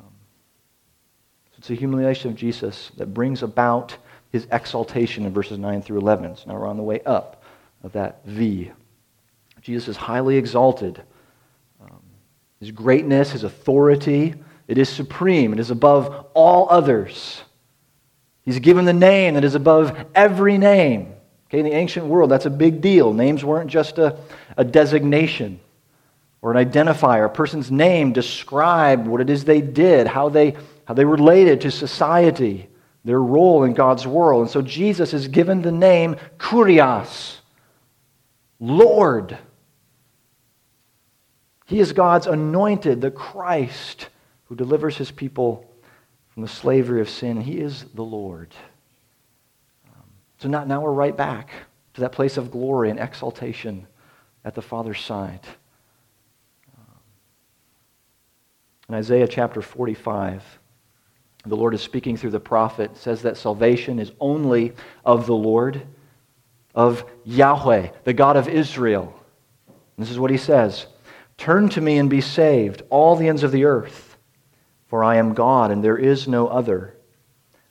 so 1.50 1.58
it's 1.58 1.68
the 1.68 1.74
humiliation 1.74 2.30
of 2.30 2.36
Jesus 2.36 2.90
that 2.96 3.12
brings 3.12 3.42
about 3.42 3.94
his 4.30 4.46
exaltation 4.50 5.26
in 5.26 5.34
verses 5.34 5.58
9 5.58 5.82
through 5.82 5.98
11. 5.98 6.38
So 6.38 6.44
now 6.46 6.58
we're 6.58 6.66
on 6.66 6.78
the 6.78 6.82
way 6.82 7.02
up 7.02 7.42
of 7.82 7.92
that 7.92 8.24
V. 8.24 8.72
Jesus 9.60 9.88
is 9.88 9.96
highly 9.98 10.38
exalted. 10.38 11.02
Um, 11.82 12.00
his 12.60 12.70
greatness, 12.70 13.32
his 13.32 13.44
authority, 13.44 14.34
it 14.68 14.78
is 14.78 14.88
supreme. 14.88 15.52
It 15.52 15.60
is 15.60 15.70
above 15.70 16.28
all 16.32 16.66
others. 16.70 17.42
He's 18.44 18.58
given 18.58 18.84
the 18.84 18.92
name 18.92 19.34
that 19.34 19.44
is 19.44 19.54
above 19.54 19.96
every 20.14 20.58
name. 20.58 21.14
Okay, 21.48 21.60
in 21.60 21.64
the 21.64 21.72
ancient 21.72 22.06
world, 22.06 22.30
that's 22.30 22.46
a 22.46 22.50
big 22.50 22.80
deal. 22.80 23.12
Names 23.12 23.44
weren't 23.44 23.70
just 23.70 23.98
a, 23.98 24.18
a 24.56 24.64
designation 24.64 25.60
or 26.40 26.54
an 26.54 26.66
identifier. 26.66 27.26
A 27.26 27.28
person's 27.28 27.70
name 27.70 28.12
described 28.12 29.06
what 29.06 29.20
it 29.20 29.30
is 29.30 29.44
they 29.44 29.60
did, 29.60 30.06
how 30.06 30.28
they, 30.28 30.56
how 30.86 30.94
they 30.94 31.04
related 31.04 31.60
to 31.60 31.70
society, 31.70 32.68
their 33.04 33.20
role 33.20 33.64
in 33.64 33.74
God's 33.74 34.06
world. 34.06 34.42
And 34.42 34.50
so 34.50 34.62
Jesus 34.62 35.14
is 35.14 35.28
given 35.28 35.62
the 35.62 35.72
name 35.72 36.16
Kurios, 36.38 37.36
Lord. 38.58 39.38
He 41.66 41.80
is 41.80 41.92
God's 41.92 42.26
anointed, 42.26 43.00
the 43.00 43.10
Christ, 43.10 44.08
who 44.46 44.56
delivers 44.56 44.96
his 44.96 45.10
people 45.10 45.71
from 46.32 46.42
the 46.42 46.48
slavery 46.48 47.00
of 47.00 47.10
sin. 47.10 47.40
He 47.40 47.58
is 47.58 47.84
the 47.94 48.02
Lord. 48.02 48.54
Um, 49.88 50.04
so 50.38 50.48
now, 50.48 50.80
we're 50.80 50.92
right 50.92 51.16
back 51.16 51.50
to 51.94 52.00
that 52.00 52.12
place 52.12 52.36
of 52.36 52.50
glory 52.50 52.90
and 52.90 52.98
exaltation 52.98 53.86
at 54.44 54.54
the 54.54 54.62
Father's 54.62 55.00
side. 55.00 55.40
Um, 56.76 56.98
in 58.88 58.94
Isaiah 58.94 59.28
chapter 59.28 59.60
45, 59.60 60.42
the 61.44 61.56
Lord 61.56 61.74
is 61.74 61.82
speaking 61.82 62.16
through 62.16 62.30
the 62.30 62.40
prophet, 62.40 62.96
says 62.96 63.22
that 63.22 63.36
salvation 63.36 63.98
is 63.98 64.12
only 64.20 64.72
of 65.04 65.26
the 65.26 65.34
Lord, 65.34 65.82
of 66.74 67.04
Yahweh, 67.24 67.88
the 68.04 68.14
God 68.14 68.36
of 68.36 68.48
Israel. 68.48 69.12
And 69.68 70.06
this 70.06 70.10
is 70.10 70.18
what 70.18 70.30
he 70.30 70.38
says 70.38 70.86
Turn 71.36 71.68
to 71.70 71.80
me 71.80 71.98
and 71.98 72.08
be 72.08 72.20
saved, 72.22 72.82
all 72.88 73.16
the 73.16 73.28
ends 73.28 73.42
of 73.42 73.52
the 73.52 73.64
earth. 73.66 74.11
For 74.92 75.02
I 75.02 75.16
am 75.16 75.32
God, 75.32 75.70
and 75.70 75.82
there 75.82 75.96
is 75.96 76.28
no 76.28 76.48
other. 76.48 76.94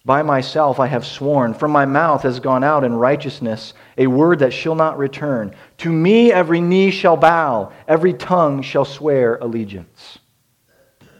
By 0.04 0.24
myself 0.24 0.80
I 0.80 0.88
have 0.88 1.06
sworn, 1.06 1.54
from 1.54 1.70
my 1.70 1.86
mouth 1.86 2.24
has 2.24 2.40
gone 2.40 2.64
out 2.64 2.84
in 2.84 2.96
righteousness 2.96 3.76
a 3.96 4.08
word 4.08 4.40
that 4.40 4.54
shall 4.54 4.74
not 4.74 4.98
return. 4.98 5.54
To 5.78 5.92
me 5.92 6.32
every 6.32 6.62
knee 6.62 6.90
shall 6.90 7.18
bow, 7.18 7.74
every 7.88 8.14
tongue 8.14 8.64
shall 8.64 8.86
swear 8.86 9.36
allegiance. 9.36 10.18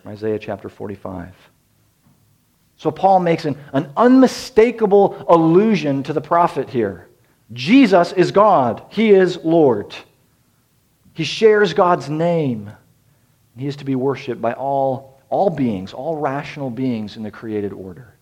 Isaiah 0.04 0.40
chapter 0.40 0.70
45. 0.70 1.36
So 2.78 2.90
Paul 2.90 3.20
makes 3.20 3.46
an, 3.46 3.56
an 3.72 3.94
unmistakable 3.96 5.24
allusion 5.30 6.02
to 6.02 6.14
the 6.14 6.20
prophet 6.20 6.68
here. 6.68 7.10
Jesus 7.54 8.12
is 8.12 8.32
God, 8.32 8.82
He 8.90 9.12
is 9.12 9.38
Lord. 9.44 9.94
He 11.14 11.26
shares 11.26 11.76
God's 11.76 12.10
name. 12.10 12.72
He 13.56 13.68
is 13.68 13.76
to 13.76 13.86
be 13.86 13.94
worshiped 13.94 14.42
by 14.42 14.54
all 14.54 15.11
all 15.32 15.50
beings, 15.50 15.94
all 15.94 16.18
rational 16.18 16.70
beings 16.70 17.18
in 17.18 17.24
the 17.24 17.32
created 17.32 17.74
order. 17.74 18.14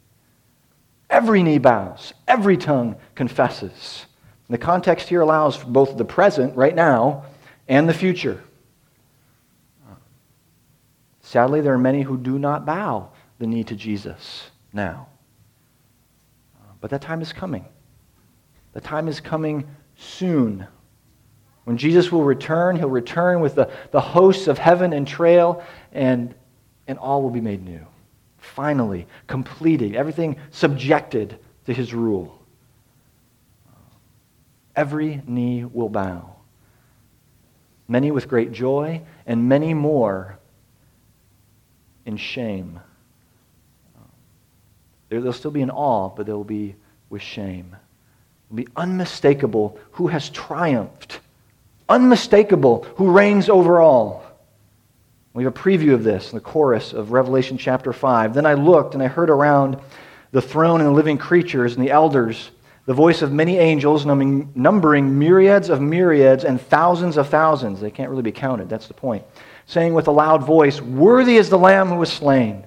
Every 1.10 1.41
knee 1.41 1.58
bows, 1.58 2.13
every 2.28 2.56
tongue 2.56 2.95
confesses. 3.15 4.06
And 4.48 4.54
the 4.54 4.60
context 4.60 5.10
here 5.10 5.22
allows 5.22 5.56
for 5.56 5.65
both 5.65 5.98
the 5.98 6.06
present, 6.06 6.56
right 6.56 6.74
now, 6.74 7.26
and 7.67 7.89
the 7.89 7.93
future. 7.93 8.41
Sadly, 11.22 11.62
there 11.62 11.74
are 11.74 11.80
many 11.80 12.04
who 12.04 12.15
do 12.15 12.39
not 12.39 12.65
bow 12.65 13.10
the 13.39 13.48
knee 13.48 13.63
to 13.65 13.76
Jesus 13.76 14.50
now. 14.72 15.08
But 16.82 16.91
that 16.91 17.02
time 17.02 17.22
is 17.22 17.34
coming. 17.34 17.65
The 18.74 18.82
time 18.82 19.08
is 19.08 19.19
coming 19.19 19.67
soon. 19.98 20.67
When 21.63 21.78
Jesus 21.78 22.12
will 22.12 22.24
return, 22.24 22.76
he'll 22.76 22.89
return 22.89 23.41
with 23.41 23.56
the, 23.56 23.72
the 23.91 24.00
hosts 24.00 24.48
of 24.48 24.60
heaven 24.60 24.93
and 24.93 25.08
trail, 25.08 25.63
and 25.91 26.36
and 26.89 26.97
all 26.97 27.21
will 27.21 27.30
be 27.30 27.39
made 27.39 27.63
new. 27.63 27.86
Finally, 28.39 29.06
completed, 29.28 29.95
everything 29.95 30.36
subjected 30.49 31.38
to 31.67 31.73
his 31.73 31.93
rule. 31.93 32.41
Every 34.75 35.21
knee 35.28 35.65
will 35.65 35.89
bow. 35.89 36.34
Many 37.88 38.10
with 38.10 38.28
great 38.28 38.52
joy, 38.52 39.02
and 39.28 39.47
many 39.47 39.75
more 39.75 40.39
in 42.08 42.17
shame. 42.17 42.80
There'll 45.10 45.32
still 45.32 45.52
be 45.52 45.62
in 45.62 45.69
awe, 45.69 46.10
but 46.10 46.25
there 46.25 46.36
will 46.36 46.43
be 46.43 46.75
with 47.12 47.21
shame. 47.21 47.75
It 47.75 48.49
will 48.49 48.58
be 48.58 48.67
unmistakable 48.75 49.78
who 49.91 50.08
has 50.08 50.32
triumphed, 50.32 51.19
unmistakable 51.88 52.84
who 52.95 53.12
reigns 53.12 53.47
over 53.47 53.80
all. 53.80 54.23
We 55.39 55.45
have 55.45 55.56
a 55.56 55.58
preview 55.58 55.93
of 55.93 56.04
this 56.04 56.34
in 56.34 56.36
the 56.36 56.43
chorus 56.43 56.91
of 56.91 57.13
Revelation 57.13 57.58
chapter 57.58 57.93
5. 57.93 58.34
Then 58.34 58.45
I 58.45 58.56
looked 58.56 58.93
and 58.93 59.02
I 59.02 59.08
heard 59.08 59.30
around 59.30 59.80
the 60.34 60.41
throne 60.41 60.82
and 60.82 60.89
the 60.89 60.93
living 60.93 61.17
creatures 61.17 61.78
and 61.78 61.82
the 61.82 61.91
elders 61.91 62.52
the 62.86 62.93
voice 62.93 63.21
of 63.21 63.32
many 63.32 63.58
angels, 63.58 64.06
numbering 64.06 65.17
myriads 65.17 65.69
of 65.69 65.80
myriads 65.80 66.43
and 66.43 66.60
thousands 66.60 67.15
of 67.15 67.30
thousands. 67.30 67.80
They 67.80 67.89
can't 67.89 68.10
really 68.10 68.21
be 68.21 68.34
counted, 68.34 68.67
that's 68.67 68.88
the 68.88 68.93
point. 68.93 69.23
Saying 69.65 69.93
with 69.93 70.10
a 70.10 70.12
loud 70.12 70.43
voice, 70.43 70.82
Worthy 70.82 71.38
is 71.38 71.49
the 71.49 71.58
Lamb 71.58 71.88
who 71.88 71.95
was 71.95 72.12
slain 72.12 72.65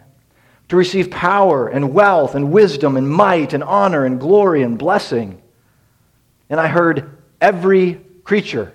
to 0.71 0.77
receive 0.77 1.11
power 1.11 1.69
and 1.69 1.93
wealth 1.93 2.35
and 2.35 2.53
wisdom 2.53 2.97
and 2.97 3.07
might 3.07 3.53
and 3.53 3.63
honor 3.63 4.07
and 4.07 4.19
glory 4.19 4.63
and 4.63 4.79
blessing. 4.79 5.43
And 6.49 6.59
I 6.59 6.69
heard 6.69 7.19
every 7.39 8.01
creature 8.25 8.73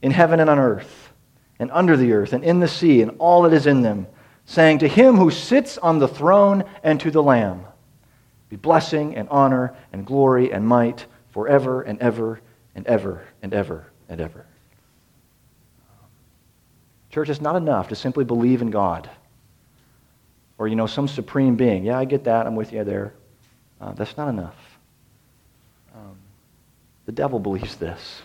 in 0.00 0.10
heaven 0.10 0.40
and 0.40 0.48
on 0.48 0.58
earth 0.58 1.03
and 1.58 1.70
under 1.72 1.96
the 1.96 2.12
earth 2.12 2.32
and 2.32 2.44
in 2.44 2.60
the 2.60 2.68
sea 2.68 3.02
and 3.02 3.12
all 3.18 3.42
that 3.42 3.52
is 3.52 3.66
in 3.66 3.82
them, 3.82 4.06
saying, 4.46 4.78
To 4.78 4.88
him 4.88 5.16
who 5.16 5.30
sits 5.30 5.78
on 5.78 5.98
the 5.98 6.08
throne 6.08 6.64
and 6.82 7.00
to 7.00 7.10
the 7.10 7.22
Lamb 7.22 7.64
be 8.48 8.56
blessing 8.56 9.16
and 9.16 9.28
honor 9.30 9.74
and 9.92 10.06
glory 10.06 10.52
and 10.52 10.66
might 10.66 11.06
forever 11.30 11.82
and 11.82 12.00
ever 12.00 12.40
and 12.74 12.86
ever 12.86 13.26
and 13.42 13.54
ever 13.54 13.86
and 14.08 14.20
ever. 14.20 14.46
Church, 17.10 17.28
it's 17.28 17.40
not 17.40 17.56
enough 17.56 17.88
to 17.88 17.94
simply 17.94 18.24
believe 18.24 18.60
in 18.60 18.70
God 18.70 19.08
or, 20.58 20.68
you 20.68 20.76
know, 20.76 20.86
some 20.86 21.08
supreme 21.08 21.56
being. 21.56 21.84
Yeah, 21.84 21.98
I 21.98 22.04
get 22.04 22.24
that. 22.24 22.46
I'm 22.46 22.56
with 22.56 22.72
you 22.72 22.84
there. 22.84 23.14
Uh, 23.80 23.92
that's 23.92 24.16
not 24.16 24.28
enough. 24.28 24.56
Um, 25.94 26.16
the 27.06 27.12
devil 27.12 27.38
believes 27.38 27.76
this. 27.76 28.22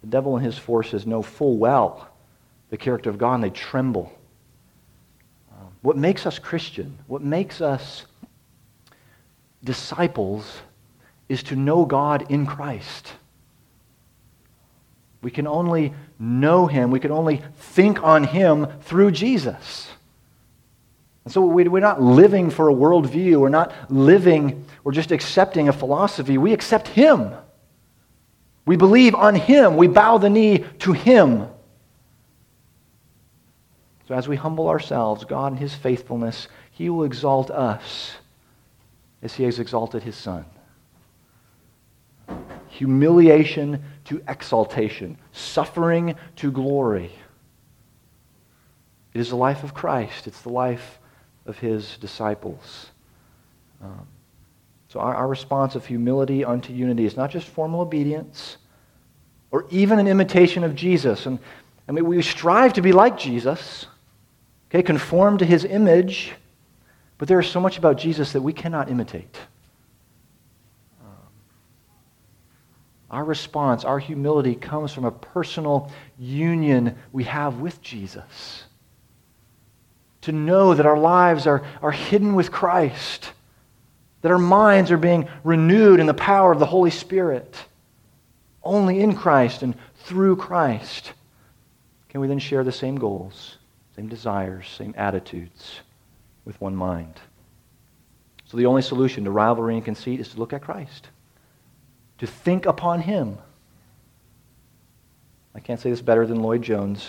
The 0.00 0.08
devil 0.08 0.36
and 0.36 0.44
his 0.44 0.58
forces 0.58 1.06
know 1.06 1.22
full 1.22 1.56
well 1.56 2.13
the 2.74 2.78
character 2.78 3.08
of 3.08 3.18
God 3.18 3.36
and 3.36 3.44
they 3.44 3.50
tremble. 3.50 4.12
What 5.82 5.96
makes 5.96 6.26
us 6.26 6.40
Christian, 6.40 6.98
what 7.06 7.22
makes 7.22 7.60
us 7.60 8.04
disciples, 9.62 10.60
is 11.28 11.44
to 11.44 11.56
know 11.56 11.84
God 11.84 12.32
in 12.32 12.46
Christ. 12.46 13.12
We 15.22 15.30
can 15.30 15.46
only 15.46 15.94
know 16.18 16.66
Him, 16.66 16.90
we 16.90 16.98
can 16.98 17.12
only 17.12 17.42
think 17.56 18.02
on 18.02 18.24
Him 18.24 18.66
through 18.80 19.12
Jesus. 19.12 19.86
And 21.24 21.32
so 21.32 21.42
we, 21.42 21.64
are 21.64 21.80
not 21.80 22.02
living 22.02 22.50
for 22.50 22.68
a 22.68 22.74
worldview, 22.74 23.36
we're 23.36 23.50
not 23.50 23.72
living, 23.88 24.66
we're 24.82 24.90
just 24.90 25.12
accepting 25.12 25.68
a 25.68 25.72
philosophy. 25.72 26.38
We 26.38 26.52
accept 26.52 26.88
Him. 26.88 27.30
We 28.66 28.74
believe 28.74 29.14
on 29.14 29.36
Him, 29.36 29.76
we 29.76 29.86
bow 29.86 30.18
the 30.18 30.28
knee 30.28 30.64
to 30.80 30.92
Him. 30.92 31.46
So 34.06 34.14
as 34.14 34.28
we 34.28 34.36
humble 34.36 34.68
ourselves, 34.68 35.24
God 35.24 35.52
in 35.52 35.58
his 35.58 35.74
faithfulness, 35.74 36.48
he 36.70 36.90
will 36.90 37.04
exalt 37.04 37.50
us 37.50 38.16
as 39.22 39.34
he 39.34 39.44
has 39.44 39.58
exalted 39.58 40.02
his 40.02 40.16
son. 40.16 40.44
Humiliation 42.68 43.82
to 44.04 44.22
exaltation, 44.28 45.16
suffering 45.32 46.16
to 46.36 46.50
glory. 46.50 47.12
It 49.14 49.20
is 49.20 49.30
the 49.30 49.36
life 49.36 49.62
of 49.62 49.72
Christ. 49.72 50.26
It's 50.26 50.42
the 50.42 50.50
life 50.50 50.98
of 51.46 51.58
his 51.58 51.96
disciples. 51.98 52.90
Um, 53.82 54.06
so 54.88 55.00
our, 55.00 55.14
our 55.14 55.28
response 55.28 55.76
of 55.76 55.86
humility 55.86 56.44
unto 56.44 56.72
unity 56.72 57.06
is 57.06 57.16
not 57.16 57.30
just 57.30 57.48
formal 57.48 57.80
obedience 57.80 58.58
or 59.50 59.66
even 59.70 59.98
an 59.98 60.08
imitation 60.08 60.64
of 60.64 60.74
Jesus. 60.74 61.26
And 61.26 61.38
I 61.88 61.92
mean, 61.92 62.06
we 62.06 62.20
strive 62.22 62.74
to 62.74 62.82
be 62.82 62.92
like 62.92 63.16
Jesus. 63.16 63.86
Okay, 64.74 64.82
conform 64.82 65.38
to 65.38 65.46
his 65.46 65.64
image, 65.64 66.32
but 67.16 67.28
there 67.28 67.38
is 67.38 67.46
so 67.46 67.60
much 67.60 67.78
about 67.78 67.96
Jesus 67.96 68.32
that 68.32 68.42
we 68.42 68.52
cannot 68.52 68.90
imitate. 68.90 69.38
Um, 71.00 71.12
our 73.08 73.24
response, 73.24 73.84
our 73.84 74.00
humility 74.00 74.56
comes 74.56 74.92
from 74.92 75.04
a 75.04 75.12
personal 75.12 75.92
union 76.18 76.96
we 77.12 77.22
have 77.22 77.60
with 77.60 77.80
Jesus. 77.82 78.64
To 80.22 80.32
know 80.32 80.74
that 80.74 80.86
our 80.86 80.98
lives 80.98 81.46
are, 81.46 81.64
are 81.80 81.92
hidden 81.92 82.34
with 82.34 82.50
Christ, 82.50 83.30
that 84.22 84.32
our 84.32 84.38
minds 84.38 84.90
are 84.90 84.98
being 84.98 85.28
renewed 85.44 86.00
in 86.00 86.06
the 86.06 86.14
power 86.14 86.50
of 86.50 86.58
the 86.58 86.66
Holy 86.66 86.90
Spirit, 86.90 87.56
only 88.64 88.98
in 88.98 89.14
Christ 89.14 89.62
and 89.62 89.76
through 89.98 90.34
Christ. 90.34 91.12
Can 92.08 92.20
we 92.20 92.26
then 92.26 92.40
share 92.40 92.64
the 92.64 92.72
same 92.72 92.96
goals, 92.96 93.58
same 93.96 94.08
desires, 94.08 94.68
same 94.68 94.94
attitudes 94.96 95.80
with 96.44 96.60
one 96.60 96.76
mind? 96.76 97.14
So 98.46 98.56
the 98.56 98.66
only 98.66 98.82
solution 98.82 99.24
to 99.24 99.30
rivalry 99.30 99.74
and 99.74 99.84
conceit 99.84 100.20
is 100.20 100.28
to 100.30 100.38
look 100.38 100.52
at 100.52 100.62
Christ, 100.62 101.08
to 102.18 102.26
think 102.26 102.66
upon 102.66 103.02
Him. 103.02 103.38
I 105.54 105.60
can't 105.60 105.80
say 105.80 105.90
this 105.90 106.02
better 106.02 106.26
than 106.26 106.42
Lloyd 106.42 106.62
Jones. 106.62 107.08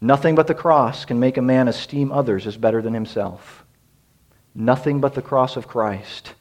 Nothing 0.00 0.34
but 0.34 0.46
the 0.46 0.54
cross 0.54 1.04
can 1.04 1.18
make 1.18 1.36
a 1.36 1.42
man 1.42 1.68
esteem 1.68 2.12
others 2.12 2.46
as 2.46 2.56
better 2.56 2.82
than 2.82 2.94
himself. 2.94 3.64
Nothing 4.54 5.00
but 5.00 5.14
the 5.14 5.22
cross 5.22 5.56
of 5.56 5.68
Christ 5.68 6.34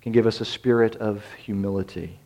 can 0.00 0.12
give 0.12 0.26
us 0.26 0.40
a 0.40 0.44
spirit 0.44 0.96
of 0.96 1.24
humility. 1.34 2.20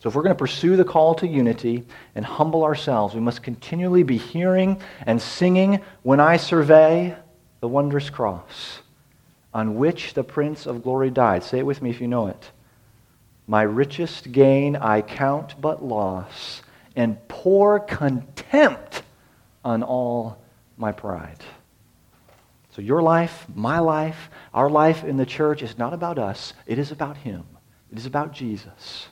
So, 0.00 0.08
if 0.08 0.14
we're 0.14 0.22
going 0.22 0.34
to 0.34 0.38
pursue 0.38 0.76
the 0.76 0.84
call 0.84 1.14
to 1.16 1.28
unity 1.28 1.86
and 2.14 2.24
humble 2.24 2.64
ourselves, 2.64 3.14
we 3.14 3.20
must 3.20 3.42
continually 3.42 4.02
be 4.02 4.16
hearing 4.16 4.80
and 5.04 5.20
singing 5.20 5.82
when 6.02 6.20
I 6.20 6.38
survey 6.38 7.14
the 7.60 7.68
wondrous 7.68 8.08
cross 8.08 8.80
on 9.52 9.74
which 9.74 10.14
the 10.14 10.24
Prince 10.24 10.64
of 10.64 10.82
Glory 10.82 11.10
died. 11.10 11.44
Say 11.44 11.58
it 11.58 11.66
with 11.66 11.82
me 11.82 11.90
if 11.90 12.00
you 12.00 12.08
know 12.08 12.28
it. 12.28 12.50
My 13.46 13.60
richest 13.60 14.32
gain 14.32 14.74
I 14.74 15.02
count 15.02 15.60
but 15.60 15.84
loss, 15.84 16.62
and 16.96 17.18
pour 17.28 17.78
contempt 17.78 19.02
on 19.62 19.82
all 19.82 20.42
my 20.78 20.92
pride. 20.92 21.44
So, 22.70 22.80
your 22.80 23.02
life, 23.02 23.44
my 23.54 23.80
life, 23.80 24.30
our 24.54 24.70
life 24.70 25.04
in 25.04 25.18
the 25.18 25.26
church 25.26 25.62
is 25.62 25.76
not 25.76 25.92
about 25.92 26.18
us, 26.18 26.54
it 26.64 26.78
is 26.78 26.90
about 26.90 27.18
Him. 27.18 27.44
It 27.92 27.98
is 27.98 28.06
about 28.06 28.32
Jesus. 28.32 29.09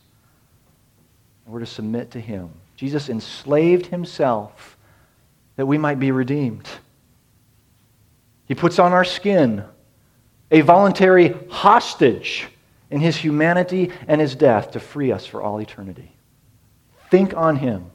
And 1.49 1.55
we're 1.55 1.61
to 1.61 1.67
submit 1.67 2.11
to 2.11 2.21
Him. 2.21 2.51
Jesus 2.77 3.09
enslaved 3.09 3.87
Himself 3.87 4.77
that 5.57 5.65
we 5.65 5.79
might 5.79 5.99
be 5.99 6.11
redeemed. 6.11 6.69
He 8.45 8.55
puts 8.55 8.79
on 8.79 8.93
our 8.93 9.03
skin 9.03 9.65
a 10.51 10.61
voluntary 10.61 11.35
hostage 11.49 12.49
in 12.91 13.01
his 13.01 13.17
humanity 13.17 13.91
and 14.07 14.21
his 14.21 14.35
death 14.35 14.73
to 14.73 14.81
free 14.81 15.11
us 15.11 15.25
for 15.25 15.41
all 15.41 15.59
eternity. 15.59 16.13
Think 17.11 17.35
on 17.35 17.57
him 17.57 17.91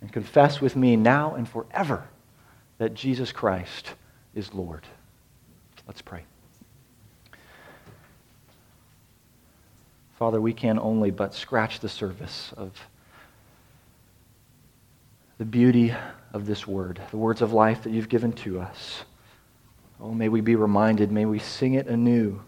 and 0.00 0.10
confess 0.10 0.62
with 0.62 0.76
me 0.76 0.96
now 0.96 1.34
and 1.34 1.46
forever 1.46 2.04
that 2.78 2.94
Jesus 2.94 3.32
Christ 3.32 3.92
is 4.34 4.54
Lord. 4.54 4.86
Let's 5.86 6.00
pray. 6.00 6.24
Father, 10.18 10.40
we 10.40 10.52
can 10.52 10.80
only 10.80 11.12
but 11.12 11.32
scratch 11.32 11.78
the 11.78 11.88
surface 11.88 12.52
of 12.56 12.72
the 15.38 15.44
beauty 15.44 15.94
of 16.32 16.44
this 16.44 16.66
word, 16.66 17.00
the 17.12 17.16
words 17.16 17.40
of 17.40 17.52
life 17.52 17.84
that 17.84 17.90
you've 17.90 18.08
given 18.08 18.32
to 18.32 18.58
us. 18.60 19.04
Oh, 20.00 20.12
may 20.12 20.28
we 20.28 20.40
be 20.40 20.56
reminded, 20.56 21.12
may 21.12 21.24
we 21.24 21.38
sing 21.38 21.74
it 21.74 21.86
anew 21.86 22.42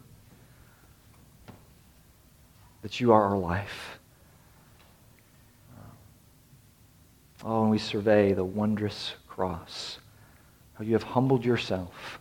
that 2.83 2.98
you 2.98 3.12
are 3.12 3.22
our 3.22 3.38
life. 3.38 4.00
Oh, 7.44 7.62
and 7.62 7.70
we 7.70 7.78
survey 7.78 8.33
the 8.33 8.44
wondrous 8.44 9.12
cross, 9.28 9.98
how 10.74 10.83
you 10.83 10.94
have 10.94 11.04
humbled 11.04 11.44
yourself, 11.44 12.18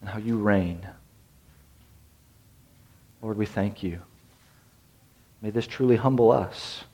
and 0.00 0.08
how 0.08 0.18
you 0.18 0.38
reign. 0.38 0.88
Lord, 3.24 3.38
we 3.38 3.46
thank 3.46 3.82
you. 3.82 4.02
May 5.40 5.48
this 5.48 5.66
truly 5.66 5.96
humble 5.96 6.30
us 6.30 6.84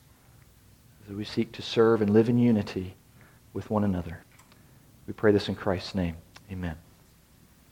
as 1.09 1.13
we 1.13 1.25
seek 1.25 1.51
to 1.51 1.61
serve 1.61 2.01
and 2.01 2.09
live 2.09 2.29
in 2.29 2.37
unity 2.37 2.95
with 3.51 3.69
one 3.69 3.83
another. 3.83 4.23
We 5.07 5.13
pray 5.13 5.33
this 5.33 5.49
in 5.49 5.55
Christ's 5.55 5.93
name. 5.93 6.15
Amen. 6.49 6.77